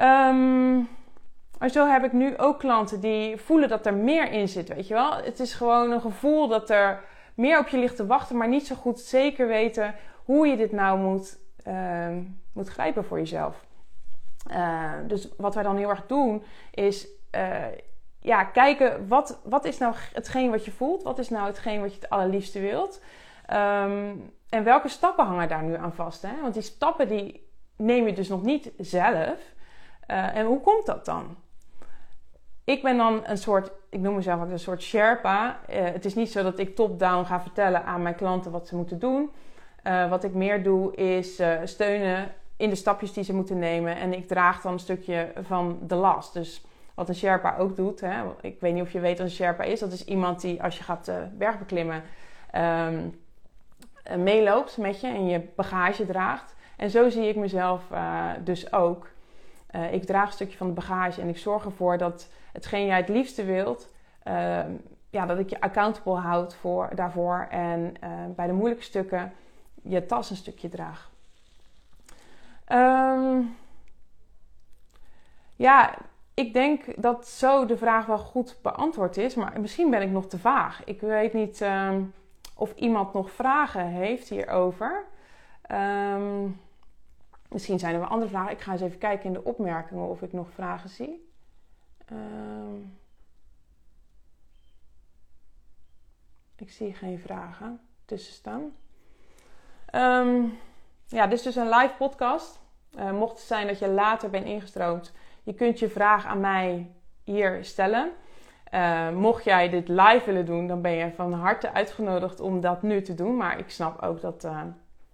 Um, 0.00 0.88
en 1.58 1.70
zo 1.70 1.86
heb 1.86 2.04
ik 2.04 2.12
nu 2.12 2.38
ook 2.38 2.58
klanten 2.58 3.00
die 3.00 3.36
voelen 3.36 3.68
dat 3.68 3.86
er 3.86 3.94
meer 3.94 4.32
in 4.32 4.48
zit, 4.48 4.68
weet 4.68 4.88
je 4.88 4.94
wel. 4.94 5.16
Het 5.16 5.40
is 5.40 5.54
gewoon 5.54 5.90
een 5.90 6.00
gevoel 6.00 6.48
dat 6.48 6.70
er 6.70 7.00
meer 7.34 7.58
op 7.58 7.68
je 7.68 7.78
ligt 7.78 7.96
te 7.96 8.06
wachten, 8.06 8.36
maar 8.36 8.48
niet 8.48 8.66
zo 8.66 8.74
goed 8.74 9.00
zeker 9.00 9.46
weten 9.46 9.94
hoe 10.24 10.46
je 10.46 10.56
dit 10.56 10.72
nou 10.72 10.98
moet, 10.98 11.38
uh, 11.66 12.16
moet 12.52 12.68
grijpen 12.68 13.04
voor 13.04 13.18
jezelf. 13.18 13.66
Dus 15.06 15.28
wat 15.36 15.54
wij 15.54 15.62
dan 15.62 15.76
heel 15.76 15.88
erg 15.88 16.06
doen, 16.06 16.42
is 16.70 17.08
uh, 17.34 17.64
ja, 18.20 18.44
kijken 18.44 19.08
wat, 19.08 19.40
wat 19.44 19.64
is 19.64 19.78
nou 19.78 19.94
hetgeen 20.12 20.50
wat 20.50 20.64
je 20.64 20.70
voelt? 20.70 21.02
Wat 21.02 21.18
is 21.18 21.28
nou 21.28 21.46
hetgeen 21.46 21.80
wat 21.80 21.94
je 21.94 22.00
het 22.00 22.10
allerliefste 22.10 22.60
wilt? 22.60 23.02
Um, 23.52 24.32
en 24.48 24.64
welke 24.64 24.88
stappen 24.88 25.26
hangen 25.26 25.48
daar 25.48 25.62
nu 25.62 25.76
aan 25.76 25.94
vast? 25.94 26.22
Hè? 26.22 26.40
Want 26.42 26.54
die 26.54 26.62
stappen 26.62 27.08
die 27.08 27.48
neem 27.76 28.06
je 28.06 28.12
dus 28.12 28.28
nog 28.28 28.42
niet 28.42 28.70
zelf. 28.78 29.38
Uh, 30.10 30.36
en 30.36 30.46
hoe 30.46 30.60
komt 30.60 30.86
dat 30.86 31.04
dan? 31.04 31.36
Ik 32.64 32.82
ben 32.82 32.96
dan 32.96 33.20
een 33.24 33.38
soort, 33.38 33.70
ik 33.90 34.00
noem 34.00 34.14
mezelf 34.14 34.42
ook 34.42 34.50
een 34.50 34.58
soort 34.58 34.82
Sherpa. 34.82 35.60
Uh, 35.70 35.84
het 35.84 36.04
is 36.04 36.14
niet 36.14 36.32
zo 36.32 36.42
dat 36.42 36.58
ik 36.58 36.74
top-down 36.74 37.24
ga 37.24 37.40
vertellen 37.40 37.84
aan 37.84 38.02
mijn 38.02 38.14
klanten 38.14 38.50
wat 38.50 38.68
ze 38.68 38.76
moeten 38.76 38.98
doen. 38.98 39.30
Uh, 39.84 40.10
wat 40.10 40.24
ik 40.24 40.34
meer 40.34 40.62
doe 40.62 40.94
is 40.94 41.42
steunen 41.64 42.32
in 42.56 42.70
de 42.70 42.76
stapjes 42.76 43.12
die 43.12 43.24
ze 43.24 43.34
moeten 43.34 43.58
nemen. 43.58 43.96
En 43.96 44.12
ik 44.12 44.28
draag 44.28 44.60
dan 44.60 44.72
een 44.72 44.78
stukje 44.78 45.32
van 45.42 45.78
de 45.82 45.94
last. 45.94 46.32
Dus 46.32 46.64
wat 46.98 47.08
een 47.08 47.14
Sherpa 47.14 47.56
ook 47.56 47.76
doet. 47.76 48.00
Hè. 48.00 48.22
Ik 48.40 48.60
weet 48.60 48.74
niet 48.74 48.82
of 48.82 48.92
je 48.92 49.00
weet 49.00 49.18
wat 49.18 49.26
een 49.26 49.32
Sherpa 49.32 49.62
is. 49.64 49.80
Dat 49.80 49.92
is 49.92 50.04
iemand 50.04 50.40
die 50.40 50.62
als 50.62 50.78
je 50.78 50.84
gaat 50.84 51.08
uh, 51.08 51.16
bergbeklimmen 51.32 52.02
um, 52.54 53.20
meeloopt 54.22 54.76
met 54.76 55.00
je 55.00 55.06
en 55.06 55.28
je 55.28 55.48
bagage 55.56 56.06
draagt. 56.06 56.54
En 56.76 56.90
zo 56.90 57.08
zie 57.08 57.28
ik 57.28 57.36
mezelf 57.36 57.90
uh, 57.92 58.30
dus 58.44 58.72
ook. 58.72 59.08
Ik 59.90 60.04
draag 60.04 60.26
een 60.26 60.32
stukje 60.32 60.56
van 60.56 60.66
de 60.66 60.72
bagage 60.72 61.20
en 61.20 61.28
ik 61.28 61.38
zorg 61.38 61.64
ervoor 61.64 61.98
dat 61.98 62.28
hetgeen 62.52 62.86
jij 62.86 62.96
het 62.96 63.08
liefste 63.08 63.44
wilt, 63.44 63.92
ehm, 64.22 64.70
ja, 65.10 65.26
dat 65.26 65.38
ik 65.38 65.50
je 65.50 65.60
accountable 65.60 66.16
houd 66.16 66.54
voor, 66.54 66.90
daarvoor. 66.94 67.46
En 67.50 67.94
bij 68.36 68.46
de 68.46 68.52
moeilijke 68.52 68.84
stukken 68.84 69.32
je 69.82 70.06
tas 70.06 70.30
een 70.30 70.36
stukje 70.36 70.68
draag. 70.68 71.10
Um, 72.68 73.56
ja, 75.56 75.94
ik 76.38 76.52
denk 76.52 77.02
dat 77.02 77.28
zo 77.28 77.66
de 77.66 77.76
vraag 77.76 78.06
wel 78.06 78.18
goed 78.18 78.58
beantwoord 78.62 79.16
is, 79.16 79.34
maar 79.34 79.60
misschien 79.60 79.90
ben 79.90 80.02
ik 80.02 80.10
nog 80.10 80.26
te 80.26 80.38
vaag. 80.38 80.84
Ik 80.84 81.00
weet 81.00 81.32
niet 81.32 81.60
um, 81.60 82.14
of 82.54 82.74
iemand 82.74 83.12
nog 83.12 83.30
vragen 83.30 83.86
heeft 83.86 84.28
hierover. 84.28 85.04
Um, 85.70 86.60
misschien 87.48 87.78
zijn 87.78 87.94
er 87.94 88.00
wel 88.00 88.08
andere 88.08 88.30
vragen. 88.30 88.52
Ik 88.52 88.60
ga 88.60 88.72
eens 88.72 88.80
even 88.80 88.98
kijken 88.98 89.26
in 89.26 89.32
de 89.32 89.44
opmerkingen 89.44 90.08
of 90.08 90.22
ik 90.22 90.32
nog 90.32 90.50
vragen 90.50 90.90
zie. 90.90 91.30
Um, 92.12 92.98
ik 96.56 96.70
zie 96.70 96.94
geen 96.94 97.18
vragen 97.18 97.80
tussen 98.04 98.32
staan. 98.32 98.72
ja, 101.06 101.26
dit 101.26 101.38
is 101.38 101.42
dus 101.42 101.56
een 101.56 101.68
live 101.68 101.94
podcast. 101.98 102.60
mocht 103.12 103.36
het 103.36 103.46
zijn 103.46 103.66
dat 103.66 103.78
je 103.78 103.88
later 103.88 104.30
bent 104.30 104.44
ingestroomd, 104.44 105.12
je 105.48 105.54
kunt 105.54 105.78
je 105.78 105.88
vraag 105.88 106.26
aan 106.26 106.40
mij 106.40 106.90
hier 107.24 107.64
stellen. 107.64 108.10
mocht 109.14 109.44
jij 109.44 109.68
dit 109.68 109.88
live 109.88 110.22
willen 110.24 110.46
doen, 110.46 110.66
dan 110.66 110.82
ben 110.82 110.92
je 110.92 111.12
van 111.12 111.32
harte 111.32 111.72
uitgenodigd 111.72 112.40
om 112.40 112.60
dat 112.60 112.82
nu 112.82 113.02
te 113.02 113.14
doen. 113.14 113.36
Maar 113.36 113.58
ik 113.58 113.70
snap 113.70 114.02
ook 114.02 114.20
dat 114.20 114.48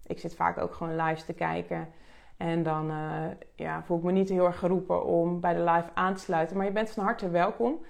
ik 0.06 0.18
zit 0.18 0.34
vaak 0.34 0.58
ook 0.58 0.74
gewoon 0.74 0.96
live 0.96 1.24
te 1.24 1.32
kijken. 1.32 1.88
En 2.36 2.62
dan 2.62 2.92
ja, 3.54 3.82
voel 3.82 3.96
ik 3.96 4.02
me 4.02 4.12
niet 4.12 4.28
heel 4.28 4.46
erg 4.46 4.58
geroepen 4.58 5.04
om 5.04 5.40
bij 5.40 5.54
de 5.54 5.62
live 5.62 5.88
aan 5.94 6.14
te 6.14 6.20
sluiten. 6.20 6.56
Maar 6.56 6.66
je 6.66 6.72
bent 6.72 6.90
van 6.90 7.04
harte 7.04 7.30
welkom. 7.30 7.84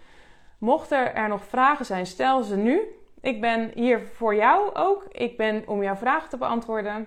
Mochten 0.58 1.14
er 1.14 1.28
nog 1.28 1.44
vragen 1.44 1.84
zijn, 1.84 2.06
stel 2.06 2.42
ze 2.42 2.56
nu. 2.56 2.80
Ik 3.20 3.40
ben 3.40 3.70
hier 3.74 4.00
voor 4.00 4.34
jou 4.34 4.74
ook. 4.74 5.04
Ik 5.10 5.36
ben 5.36 5.62
om 5.66 5.82
jouw 5.82 5.96
vragen 5.96 6.28
te 6.28 6.36
beantwoorden. 6.36 7.06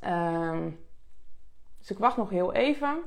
Ehm, 0.00 0.70
dus 1.78 1.90
ik 1.90 1.98
wacht 1.98 2.16
nog 2.16 2.30
heel 2.30 2.52
even. 2.52 3.02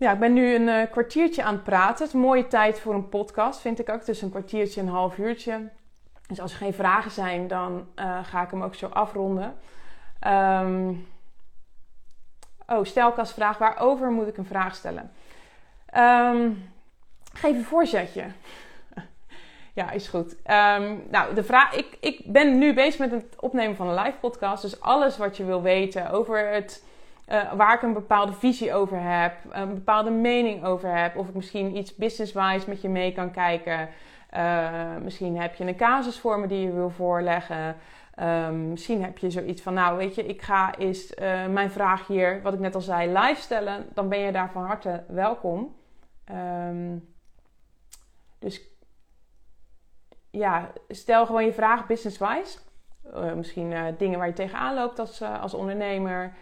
Ja, 0.00 0.12
ik 0.12 0.18
ben 0.18 0.32
nu 0.32 0.54
een 0.54 0.68
uh, 0.68 0.90
kwartiertje 0.90 1.42
aan 1.42 1.54
het 1.54 1.64
praten. 1.64 2.04
Het 2.04 2.14
is 2.14 2.20
mooie 2.20 2.46
tijd 2.46 2.80
voor 2.80 2.94
een 2.94 3.08
podcast, 3.08 3.60
vind 3.60 3.78
ik 3.78 3.88
ook. 3.88 4.04
Dus 4.04 4.22
een 4.22 4.30
kwartiertje, 4.30 4.80
een 4.80 4.88
half 4.88 5.18
uurtje. 5.18 5.68
Dus 6.26 6.40
als 6.40 6.52
er 6.52 6.58
geen 6.58 6.72
vragen 6.74 7.10
zijn, 7.10 7.48
dan 7.48 7.86
uh, 7.96 8.24
ga 8.24 8.42
ik 8.42 8.50
hem 8.50 8.62
ook 8.62 8.74
zo 8.74 8.86
afronden. 8.86 9.54
Um, 10.26 11.06
oh, 12.66 12.84
stelkastvraag. 12.84 13.58
Waarover 13.58 14.10
moet 14.10 14.26
ik 14.26 14.36
een 14.36 14.46
vraag 14.46 14.74
stellen? 14.74 15.10
Um, 15.96 16.70
geef 17.32 17.56
een 17.56 17.64
voorzetje. 17.64 18.24
ja, 19.80 19.90
is 19.90 20.08
goed. 20.08 20.32
Um, 20.32 21.02
nou, 21.10 21.34
de 21.34 21.44
vraag. 21.44 21.74
Ik, 21.74 21.96
ik 22.00 22.22
ben 22.32 22.58
nu 22.58 22.74
bezig 22.74 22.98
met 22.98 23.10
het 23.10 23.36
opnemen 23.40 23.76
van 23.76 23.88
een 23.88 24.02
live 24.02 24.18
podcast. 24.20 24.62
Dus 24.62 24.80
alles 24.80 25.16
wat 25.16 25.36
je 25.36 25.44
wil 25.44 25.62
weten 25.62 26.10
over 26.10 26.52
het. 26.52 26.88
Uh, 27.30 27.52
waar 27.52 27.74
ik 27.74 27.82
een 27.82 27.92
bepaalde 27.92 28.32
visie 28.32 28.74
over 28.74 29.00
heb, 29.00 29.34
een 29.50 29.74
bepaalde 29.74 30.10
mening 30.10 30.64
over 30.64 30.96
heb, 30.96 31.16
of 31.16 31.28
ik 31.28 31.34
misschien 31.34 31.76
iets 31.76 31.94
business-wise 31.94 32.68
met 32.68 32.80
je 32.80 32.88
mee 32.88 33.12
kan 33.12 33.30
kijken. 33.30 33.88
Uh, 34.36 34.96
misschien 35.02 35.40
heb 35.40 35.54
je 35.54 35.64
een 35.64 35.76
casus 35.76 36.18
voor 36.18 36.40
me 36.40 36.46
die 36.46 36.60
je 36.60 36.72
wil 36.72 36.90
voorleggen. 36.90 37.76
Um, 38.20 38.68
misschien 38.68 39.02
heb 39.04 39.18
je 39.18 39.30
zoiets 39.30 39.62
van, 39.62 39.74
nou 39.74 39.96
weet 39.96 40.14
je, 40.14 40.26
ik 40.26 40.42
ga 40.42 40.74
eens 40.76 41.14
uh, 41.14 41.46
mijn 41.46 41.70
vraag 41.70 42.06
hier, 42.06 42.42
wat 42.42 42.52
ik 42.52 42.60
net 42.60 42.74
al 42.74 42.80
zei, 42.80 43.18
live 43.18 43.40
stellen. 43.40 43.86
Dan 43.94 44.08
ben 44.08 44.18
je 44.18 44.32
daar 44.32 44.50
van 44.50 44.64
harte 44.64 45.04
welkom. 45.08 45.76
Um, 46.68 47.08
dus 48.38 48.68
ja, 50.30 50.70
stel 50.88 51.26
gewoon 51.26 51.44
je 51.44 51.52
vraag 51.52 51.86
business-wise. 51.86 52.58
Misschien 53.34 53.94
dingen 53.98 54.18
waar 54.18 54.28
je 54.28 54.32
tegenaan 54.32 54.74
loopt 54.74 54.98
als, 54.98 55.22
als 55.22 55.54
ondernemer. 55.54 56.32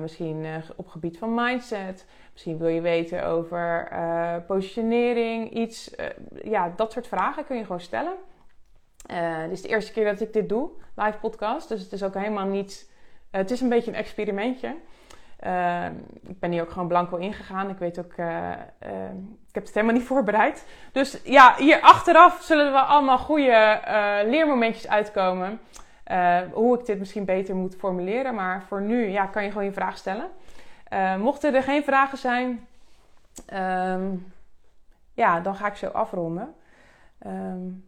Misschien 0.00 0.46
op 0.76 0.88
gebied 0.88 1.18
van 1.18 1.34
mindset. 1.34 2.06
Misschien 2.32 2.58
wil 2.58 2.68
je 2.68 2.80
weten 2.80 3.26
over 3.26 3.88
positionering, 4.46 5.50
iets. 5.50 5.94
ja, 6.42 6.72
dat 6.76 6.92
soort 6.92 7.06
vragen 7.06 7.44
kun 7.44 7.56
je 7.56 7.62
gewoon 7.62 7.80
stellen. 7.80 8.14
Dit 9.42 9.50
is 9.50 9.62
de 9.62 9.68
eerste 9.68 9.92
keer 9.92 10.04
dat 10.04 10.20
ik 10.20 10.32
dit 10.32 10.48
doe, 10.48 10.70
live 10.94 11.18
podcast. 11.18 11.68
Dus 11.68 11.82
het 11.82 11.92
is 11.92 12.02
ook 12.02 12.14
helemaal 12.14 12.46
niet. 12.46 12.90
Het 13.30 13.50
is 13.50 13.60
een 13.60 13.68
beetje 13.68 13.90
een 13.90 13.96
experimentje. 13.96 14.74
Uh, 15.46 15.84
ik 16.26 16.40
ben 16.40 16.50
hier 16.50 16.62
ook 16.62 16.70
gewoon 16.70 16.88
blanco 16.88 17.16
ingegaan. 17.16 17.70
Ik 17.70 17.78
weet 17.78 17.98
ook. 17.98 18.12
ik 19.48 19.54
heb 19.54 19.64
het 19.64 19.74
helemaal 19.74 19.96
niet 19.96 20.06
voorbereid. 20.12 20.66
Dus 20.92 21.20
ja, 21.24 21.54
hier 21.58 21.80
achteraf 21.80 22.42
zullen 22.42 22.72
wel 22.72 22.82
allemaal 22.82 23.18
goede 23.18 23.80
leermomentjes 24.26 24.88
uitkomen. 24.88 25.60
Hoe 26.52 26.78
ik 26.78 26.86
dit 26.86 26.98
misschien 26.98 27.24
beter 27.24 27.54
moet 27.54 27.76
formuleren. 27.76 28.34
Maar 28.34 28.62
voor 28.62 28.82
nu 28.82 29.06
ja, 29.06 29.26
kan 29.26 29.42
je 29.44 29.50
gewoon 29.50 29.64
je 29.64 29.72
vraag 29.72 29.96
stellen. 29.96 30.28
mochten 31.18 31.54
er 31.54 31.62
geen 31.62 31.84
vragen 31.84 32.18
zijn, 32.18 32.66
um, 33.54 34.32
ja, 35.14 35.40
dan 35.40 35.54
ga 35.54 35.66
ik 35.66 35.76
zo 35.76 35.86
afronden. 35.86 36.54
Um, 37.26 37.86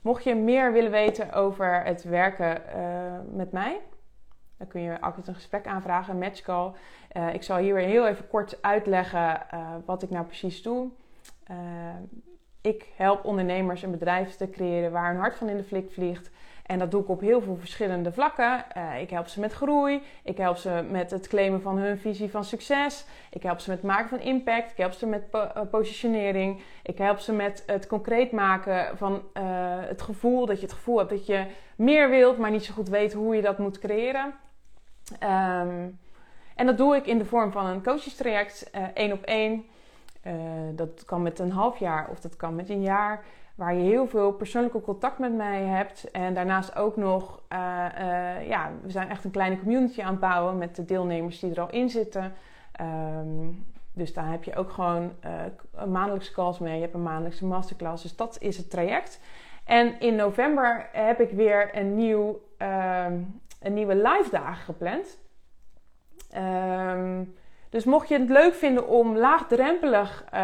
Mocht 0.00 0.24
je 0.24 0.34
meer 0.34 0.72
willen 0.72 0.90
weten 0.90 1.32
over 1.32 1.82
het 1.84 2.04
werken 2.04 2.62
uh, 2.76 3.36
met 3.36 3.52
mij, 3.52 3.80
dan 4.58 4.66
kun 4.66 4.80
je 4.80 5.00
altijd 5.00 5.28
een 5.28 5.34
gesprek 5.34 5.66
aanvragen, 5.66 6.12
een 6.12 6.18
matchcall. 6.18 6.72
Ik 7.32 7.42
zal 7.42 7.56
hier 7.56 7.74
weer 7.74 7.86
heel 7.86 8.06
even 8.06 8.28
kort 8.28 8.62
uitleggen 8.62 9.40
wat 9.84 10.02
ik 10.02 10.10
nou 10.10 10.24
precies 10.24 10.62
doe. 10.62 10.90
ik 12.60 12.86
help 12.96 13.24
ondernemers 13.24 13.82
een 13.82 13.90
bedrijf 13.90 14.36
te 14.36 14.50
creëren 14.50 14.92
waar 14.92 15.10
hun 15.10 15.20
hart 15.20 15.36
van 15.36 15.48
in 15.48 15.56
de 15.56 15.64
flik 15.64 15.92
vliegt. 15.92 16.30
En 16.66 16.78
dat 16.78 16.90
doe 16.90 17.02
ik 17.02 17.08
op 17.08 17.20
heel 17.20 17.40
veel 17.40 17.56
verschillende 17.56 18.12
vlakken. 18.12 18.64
Uh, 18.76 19.00
ik 19.00 19.10
help 19.10 19.26
ze 19.26 19.40
met 19.40 19.52
groei. 19.52 20.02
Ik 20.22 20.36
help 20.36 20.56
ze 20.56 20.84
met 20.90 21.10
het 21.10 21.28
claimen 21.28 21.62
van 21.62 21.78
hun 21.78 21.98
visie 21.98 22.30
van 22.30 22.44
succes. 22.44 23.04
Ik 23.30 23.42
help 23.42 23.60
ze 23.60 23.70
met 23.70 23.78
het 23.78 23.86
maken 23.86 24.08
van 24.08 24.20
impact. 24.20 24.70
Ik 24.70 24.76
help 24.76 24.92
ze 24.92 25.06
met 25.06 25.22
uh, 25.32 25.50
positionering. 25.70 26.60
Ik 26.82 26.98
help 26.98 27.18
ze 27.18 27.32
met 27.32 27.62
het 27.66 27.86
concreet 27.86 28.32
maken 28.32 28.96
van 28.96 29.12
uh, 29.12 29.42
het 29.78 30.02
gevoel 30.02 30.46
dat 30.46 30.60
je 30.60 30.66
het 30.66 30.74
gevoel 30.74 30.98
hebt 30.98 31.10
dat 31.10 31.26
je 31.26 31.46
meer 31.76 32.10
wilt, 32.10 32.38
maar 32.38 32.50
niet 32.50 32.64
zo 32.64 32.74
goed 32.74 32.88
weet 32.88 33.12
hoe 33.12 33.36
je 33.36 33.42
dat 33.42 33.58
moet 33.58 33.78
creëren. 33.78 34.34
Um, 35.22 35.98
en 36.54 36.66
dat 36.66 36.76
doe 36.76 36.96
ik 36.96 37.06
in 37.06 37.18
de 37.18 37.24
vorm 37.24 37.52
van 37.52 37.66
een 37.66 37.82
coachingstraject, 37.82 38.70
één 38.94 39.12
op 39.12 39.22
één. 39.22 39.64
dat 40.74 41.04
kan 41.04 41.22
met 41.22 41.38
een 41.38 41.50
half 41.50 41.78
jaar 41.78 42.08
of 42.10 42.20
dat 42.20 42.36
kan 42.36 42.54
met 42.54 42.68
een 42.68 42.82
jaar 42.82 43.24
waar 43.56 43.74
je 43.74 43.82
heel 43.82 44.06
veel 44.06 44.32
persoonlijke 44.32 44.80
contact 44.80 45.18
met 45.18 45.34
mij 45.34 45.62
hebt. 45.62 46.10
En 46.10 46.34
daarnaast 46.34 46.76
ook 46.76 46.96
nog, 46.96 47.42
uh, 47.52 47.58
uh, 47.98 48.48
ja, 48.48 48.70
we 48.82 48.90
zijn 48.90 49.08
echt 49.08 49.24
een 49.24 49.30
kleine 49.30 49.58
community 49.58 50.02
aan 50.02 50.10
het 50.10 50.20
bouwen 50.20 50.58
met 50.58 50.76
de 50.76 50.84
deelnemers 50.84 51.40
die 51.40 51.50
er 51.50 51.60
al 51.60 51.70
in 51.70 51.90
zitten. 51.90 52.32
Um, 52.80 53.66
dus 53.92 54.14
daar 54.14 54.30
heb 54.30 54.44
je 54.44 54.54
ook 54.54 54.70
gewoon 54.70 55.12
uh, 55.24 55.30
een 55.74 55.90
maandelijkse 55.90 56.32
calls 56.32 56.58
mee. 56.58 56.74
Je 56.74 56.80
hebt 56.80 56.94
een 56.94 57.02
maandelijkse 57.02 57.46
masterclass. 57.46 58.02
Dus 58.02 58.16
dat 58.16 58.36
is 58.40 58.56
het 58.56 58.70
traject. 58.70 59.20
En 59.64 60.00
in 60.00 60.14
november 60.14 60.88
heb 60.92 61.20
ik 61.20 61.30
weer 61.30 61.76
een, 61.76 61.94
nieuw, 61.94 62.40
um, 62.58 63.40
een 63.60 63.74
nieuwe 63.74 63.94
live 63.94 64.28
dagen 64.30 64.64
gepland. 64.64 65.18
Um, 66.36 67.34
dus 67.68 67.84
mocht 67.84 68.08
je 68.08 68.18
het 68.18 68.28
leuk 68.28 68.54
vinden 68.54 68.88
om 68.88 69.16
laagdrempelig 69.16 70.24
uh, 70.34 70.40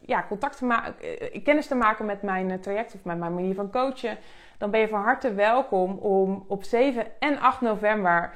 ja, 0.00 0.24
contact 0.28 0.56
te 0.56 0.64
maken, 0.64 0.94
uh, 1.34 1.44
kennis 1.44 1.66
te 1.66 1.74
maken 1.74 2.04
met 2.04 2.22
mijn 2.22 2.48
uh, 2.48 2.54
traject 2.58 2.94
of 2.94 3.04
met 3.04 3.18
mijn 3.18 3.34
manier 3.34 3.54
van 3.54 3.70
coachen, 3.70 4.18
dan 4.58 4.70
ben 4.70 4.80
je 4.80 4.88
van 4.88 5.02
harte 5.02 5.34
welkom 5.34 5.98
om 5.98 6.44
op 6.48 6.64
7 6.64 7.06
en 7.18 7.38
8 7.40 7.60
november 7.60 8.32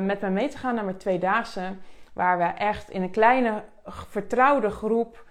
met 0.00 0.20
mij 0.20 0.30
mee 0.30 0.48
te 0.48 0.58
gaan 0.58 0.74
naar 0.74 0.84
mijn 0.84 0.96
tweedaagse. 0.96 1.76
Waar 2.12 2.38
we 2.38 2.44
echt 2.44 2.90
in 2.90 3.02
een 3.02 3.10
kleine 3.10 3.62
vertrouwde 3.84 4.70
groep 4.70 5.24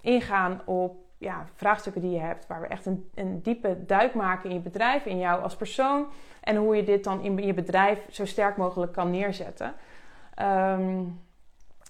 ingaan 0.00 0.60
op 0.64 1.06
ja, 1.18 1.46
vraagstukken 1.54 2.02
die 2.02 2.10
je 2.10 2.20
hebt. 2.20 2.46
Waar 2.46 2.60
we 2.60 2.66
echt 2.66 2.86
een, 2.86 3.10
een, 3.14 3.42
diepe 3.42 3.84
duik 3.86 4.14
maken 4.14 4.48
in 4.50 4.56
je 4.56 4.62
bedrijf, 4.62 5.04
in 5.06 5.18
jou 5.18 5.42
als 5.42 5.56
persoon. 5.56 6.06
En 6.40 6.56
hoe 6.56 6.76
je 6.76 6.84
dit 6.84 7.04
dan 7.04 7.20
in 7.22 7.36
je 7.36 7.54
bedrijf 7.54 8.06
zo 8.10 8.24
sterk 8.24 8.56
mogelijk 8.56 8.92
kan 8.92 9.10
neerzetten. 9.10 9.74
Um, 10.42 11.24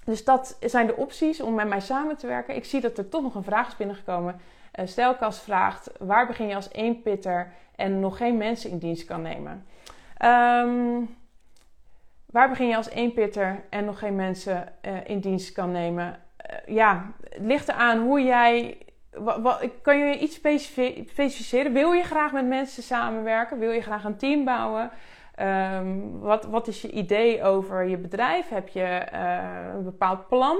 dus 0.05 0.25
dat 0.25 0.57
zijn 0.61 0.87
de 0.87 0.97
opties 0.97 1.41
om 1.41 1.55
met 1.55 1.69
mij 1.69 1.81
samen 1.81 2.17
te 2.17 2.27
werken. 2.27 2.57
Ik 2.57 2.65
zie 2.65 2.81
dat 2.81 2.99
er 2.99 3.09
toch 3.09 3.23
nog 3.23 3.35
een 3.35 3.43
vraag 3.43 3.69
is 3.69 3.77
binnengekomen. 3.77 4.41
Uh, 4.75 4.87
Stelkas 4.87 5.41
vraagt: 5.41 5.91
waar 5.99 6.27
begin 6.27 6.47
je 6.47 6.55
als 6.55 6.73
eenpitter 6.73 7.53
en 7.77 8.01
nog 8.01 8.17
geen 8.17 8.37
mensen 8.37 8.71
in 8.71 8.79
dienst 8.79 9.05
kan 9.05 9.23
nemen? 9.23 9.67
Um, 10.25 11.17
waar 12.27 12.49
begin 12.49 12.69
je 12.69 12.77
als 12.77 12.89
eenpitter 12.89 13.65
en 13.71 13.85
nog 13.85 13.99
geen 13.99 14.17
mensen 14.17 14.73
uh, 14.83 14.93
in 15.05 15.21
dienst 15.21 15.53
kan 15.53 15.73
nemen? 15.73 16.21
Uh, 16.51 16.75
ja, 16.75 17.13
het 17.29 17.43
ligt 17.43 17.69
eraan 17.69 17.99
hoe 17.99 18.23
jij. 18.23 18.79
Kan 19.83 19.99
je 19.99 20.19
iets 20.19 20.35
specificeren? 21.07 21.73
Wil 21.73 21.93
je 21.93 22.03
graag 22.03 22.33
met 22.33 22.47
mensen 22.47 22.83
samenwerken? 22.83 23.59
Wil 23.59 23.71
je 23.71 23.81
graag 23.81 24.05
een 24.05 24.17
team 24.17 24.45
bouwen? 24.45 24.91
Um, 25.41 26.19
wat, 26.21 26.45
wat 26.45 26.69
is 26.69 26.83
je 26.83 26.91
idee 26.91 27.43
over 27.43 27.85
je 27.89 27.97
bedrijf? 27.97 28.49
Heb 28.49 28.69
je 28.69 29.09
uh, 29.13 29.75
een 29.75 29.85
bepaald 29.85 30.29
plan? 30.29 30.59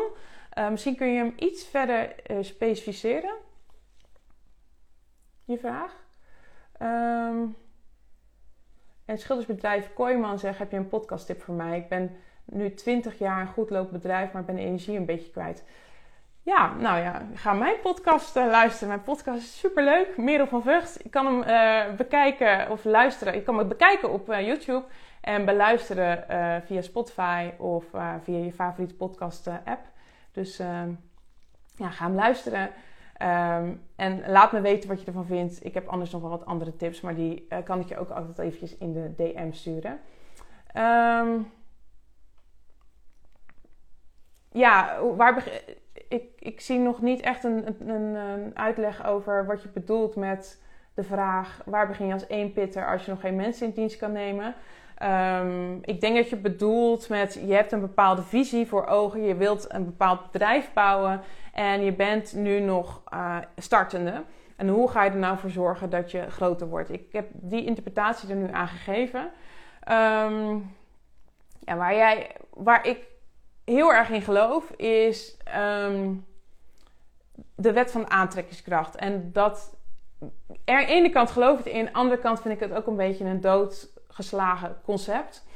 Uh, 0.59 0.69
misschien 0.69 0.97
kun 0.97 1.07
je 1.07 1.19
hem 1.19 1.33
iets 1.37 1.65
verder 1.65 2.15
uh, 2.31 2.37
specificeren. 2.41 3.35
Je 5.45 5.59
vraag. 5.59 6.05
Um, 6.83 7.57
en 9.05 9.19
schildersbedrijf 9.19 9.93
Kooiman 9.95 10.39
zegt: 10.39 10.59
Heb 10.59 10.71
je 10.71 10.77
een 10.77 10.89
podcasttip 10.89 11.43
voor 11.43 11.55
mij? 11.55 11.79
Ik 11.79 11.89
ben 11.89 12.17
nu 12.45 12.75
20 12.75 13.19
jaar 13.19 13.41
een 13.41 13.47
goed 13.47 13.71
bedrijf, 13.91 14.33
maar 14.33 14.45
ben 14.45 14.59
energie 14.59 14.97
een 14.97 15.07
beetje 15.07 15.31
kwijt. 15.31 15.65
Ja, 16.47 16.75
nou 16.75 16.99
ja, 16.99 17.23
ga 17.35 17.53
mijn 17.53 17.81
podcast 17.83 18.37
uh, 18.37 18.47
luisteren. 18.47 18.89
Mijn 18.89 19.03
podcast 19.03 19.39
is 19.39 19.59
superleuk. 19.59 20.17
Merel 20.17 20.47
van 20.47 20.63
Vught. 20.63 21.05
Ik 21.05 21.11
kan 21.11 21.27
hem 21.27 21.43
uh, 21.43 21.97
bekijken 21.97 22.71
of 22.71 22.85
luisteren. 22.85 23.35
Ik 23.35 23.45
kan 23.45 23.59
hem 23.59 23.69
bekijken 23.69 24.13
op 24.13 24.31
uh, 24.31 24.47
YouTube 24.47 24.85
en 25.21 25.45
beluisteren 25.45 26.25
via 26.67 26.83
Spotify 26.83 27.51
of 27.59 27.85
via 28.23 28.39
je 28.39 28.53
favoriete 28.53 28.95
podcast 28.95 29.47
app. 29.47 29.81
Dus 30.33 30.57
ja, 31.77 31.91
ga 31.91 32.05
hem 32.07 32.15
luisteren. 32.15 32.71
Ehm, 33.17 33.73
en 33.97 34.23
laat 34.27 34.53
me 34.53 34.61
weten 34.61 34.89
wat 34.89 35.01
je 35.01 35.07
ervan 35.07 35.27
vindt. 35.27 35.65
Ik 35.65 35.75
heb 35.75 35.89
anders 35.89 36.11
nog 36.11 36.21
wel 36.21 36.31
wat 36.31 36.47
andere 36.47 36.77
tips, 36.77 37.01
maar 37.01 37.15
die 37.15 37.49
kan 37.65 37.81
ik 37.81 37.89
je 37.89 37.99
ook 37.99 38.11
altijd 38.11 38.39
eventjes 38.39 38.77
in 38.77 38.93
de 38.93 39.15
DM 39.17 39.53
sturen. 39.53 40.01
Um, 40.77 41.53
ja, 44.57 44.99
waar 45.17 45.45
ik, 46.09 46.23
ik 46.39 46.61
zie 46.61 46.79
nog 46.79 47.03
niet 47.03 47.21
echt 47.21 47.45
een, 47.45 47.89
een, 47.89 48.51
uitleg 48.55 49.07
over 49.07 49.47
wat 49.47 49.63
je 49.63 49.69
bedoelt 49.69 50.17
met 50.17 50.63
de 50.95 51.03
vraag: 51.03 51.61
waar 51.65 51.87
begin 51.87 52.07
je 52.07 52.13
als 52.13 52.27
één 52.27 52.53
pitter 52.53 52.87
als 52.87 53.05
je 53.05 53.11
nog 53.11 53.21
geen 53.21 53.37
mensen 53.37 53.67
in 53.67 53.73
dienst 53.73 53.97
kan 53.97 54.13
nemen? 54.13 54.55
Um, 55.03 55.79
ik 55.83 56.01
denk 56.01 56.17
dat 56.17 56.29
je 56.29 56.37
bedoelt 56.37 57.09
met 57.09 57.35
je 57.47 57.55
hebt 57.55 57.73
een 57.73 57.81
bepaalde 57.81 58.23
visie 58.23 58.67
voor 58.67 58.87
ogen, 58.87 59.23
je 59.23 59.35
wilt 59.35 59.73
een 59.73 59.85
bepaald 59.85 60.31
bedrijf 60.31 60.73
bouwen 60.73 61.21
en 61.53 61.85
je 61.85 61.93
bent 61.93 62.35
nu 62.35 62.61
nog 62.61 63.03
uh, 63.15 63.37
startende. 63.57 64.23
En 64.57 64.69
hoe 64.69 64.91
ga 64.91 65.05
je 65.05 65.11
er 65.11 65.17
nou 65.17 65.39
voor 65.39 65.51
zorgen 65.51 65.91
dat 65.91 66.11
je 66.11 66.31
groter 66.31 66.69
wordt? 66.69 66.93
Ik 66.93 67.13
heb 67.13 67.27
die 67.33 67.65
interpretatie 67.65 68.29
er 68.29 68.37
nu 68.37 68.49
aan 68.53 68.69
gegeven. 68.69 69.21
Um, 69.91 70.75
ja, 71.61 71.77
waar, 71.77 71.95
jij, 71.95 72.31
waar 72.51 72.87
ik 72.87 72.99
heel 73.67 73.93
erg 73.93 74.11
in 74.11 74.23
geloof 74.23 74.71
is 74.71 75.37
um, 75.57 76.27
de 77.55 77.73
wet 77.73 77.91
van 77.91 78.11
aantrekkingskracht. 78.11 78.97
En 78.97 79.33
dat 79.33 79.77
er, 80.65 80.87
de 80.87 80.87
ene 80.87 81.11
kant 81.11 81.31
geloof 81.31 81.59
ik 81.59 81.65
in, 81.65 81.79
aan 81.79 81.85
de 81.85 81.93
andere 81.93 82.21
kant 82.21 82.41
vind 82.41 82.55
ik 82.55 82.61
het 82.61 82.73
ook 82.73 82.87
een 82.87 82.97
beetje 82.97 83.25
een 83.25 83.41
doodgeslagen 83.41 84.77
concept. 84.85 85.47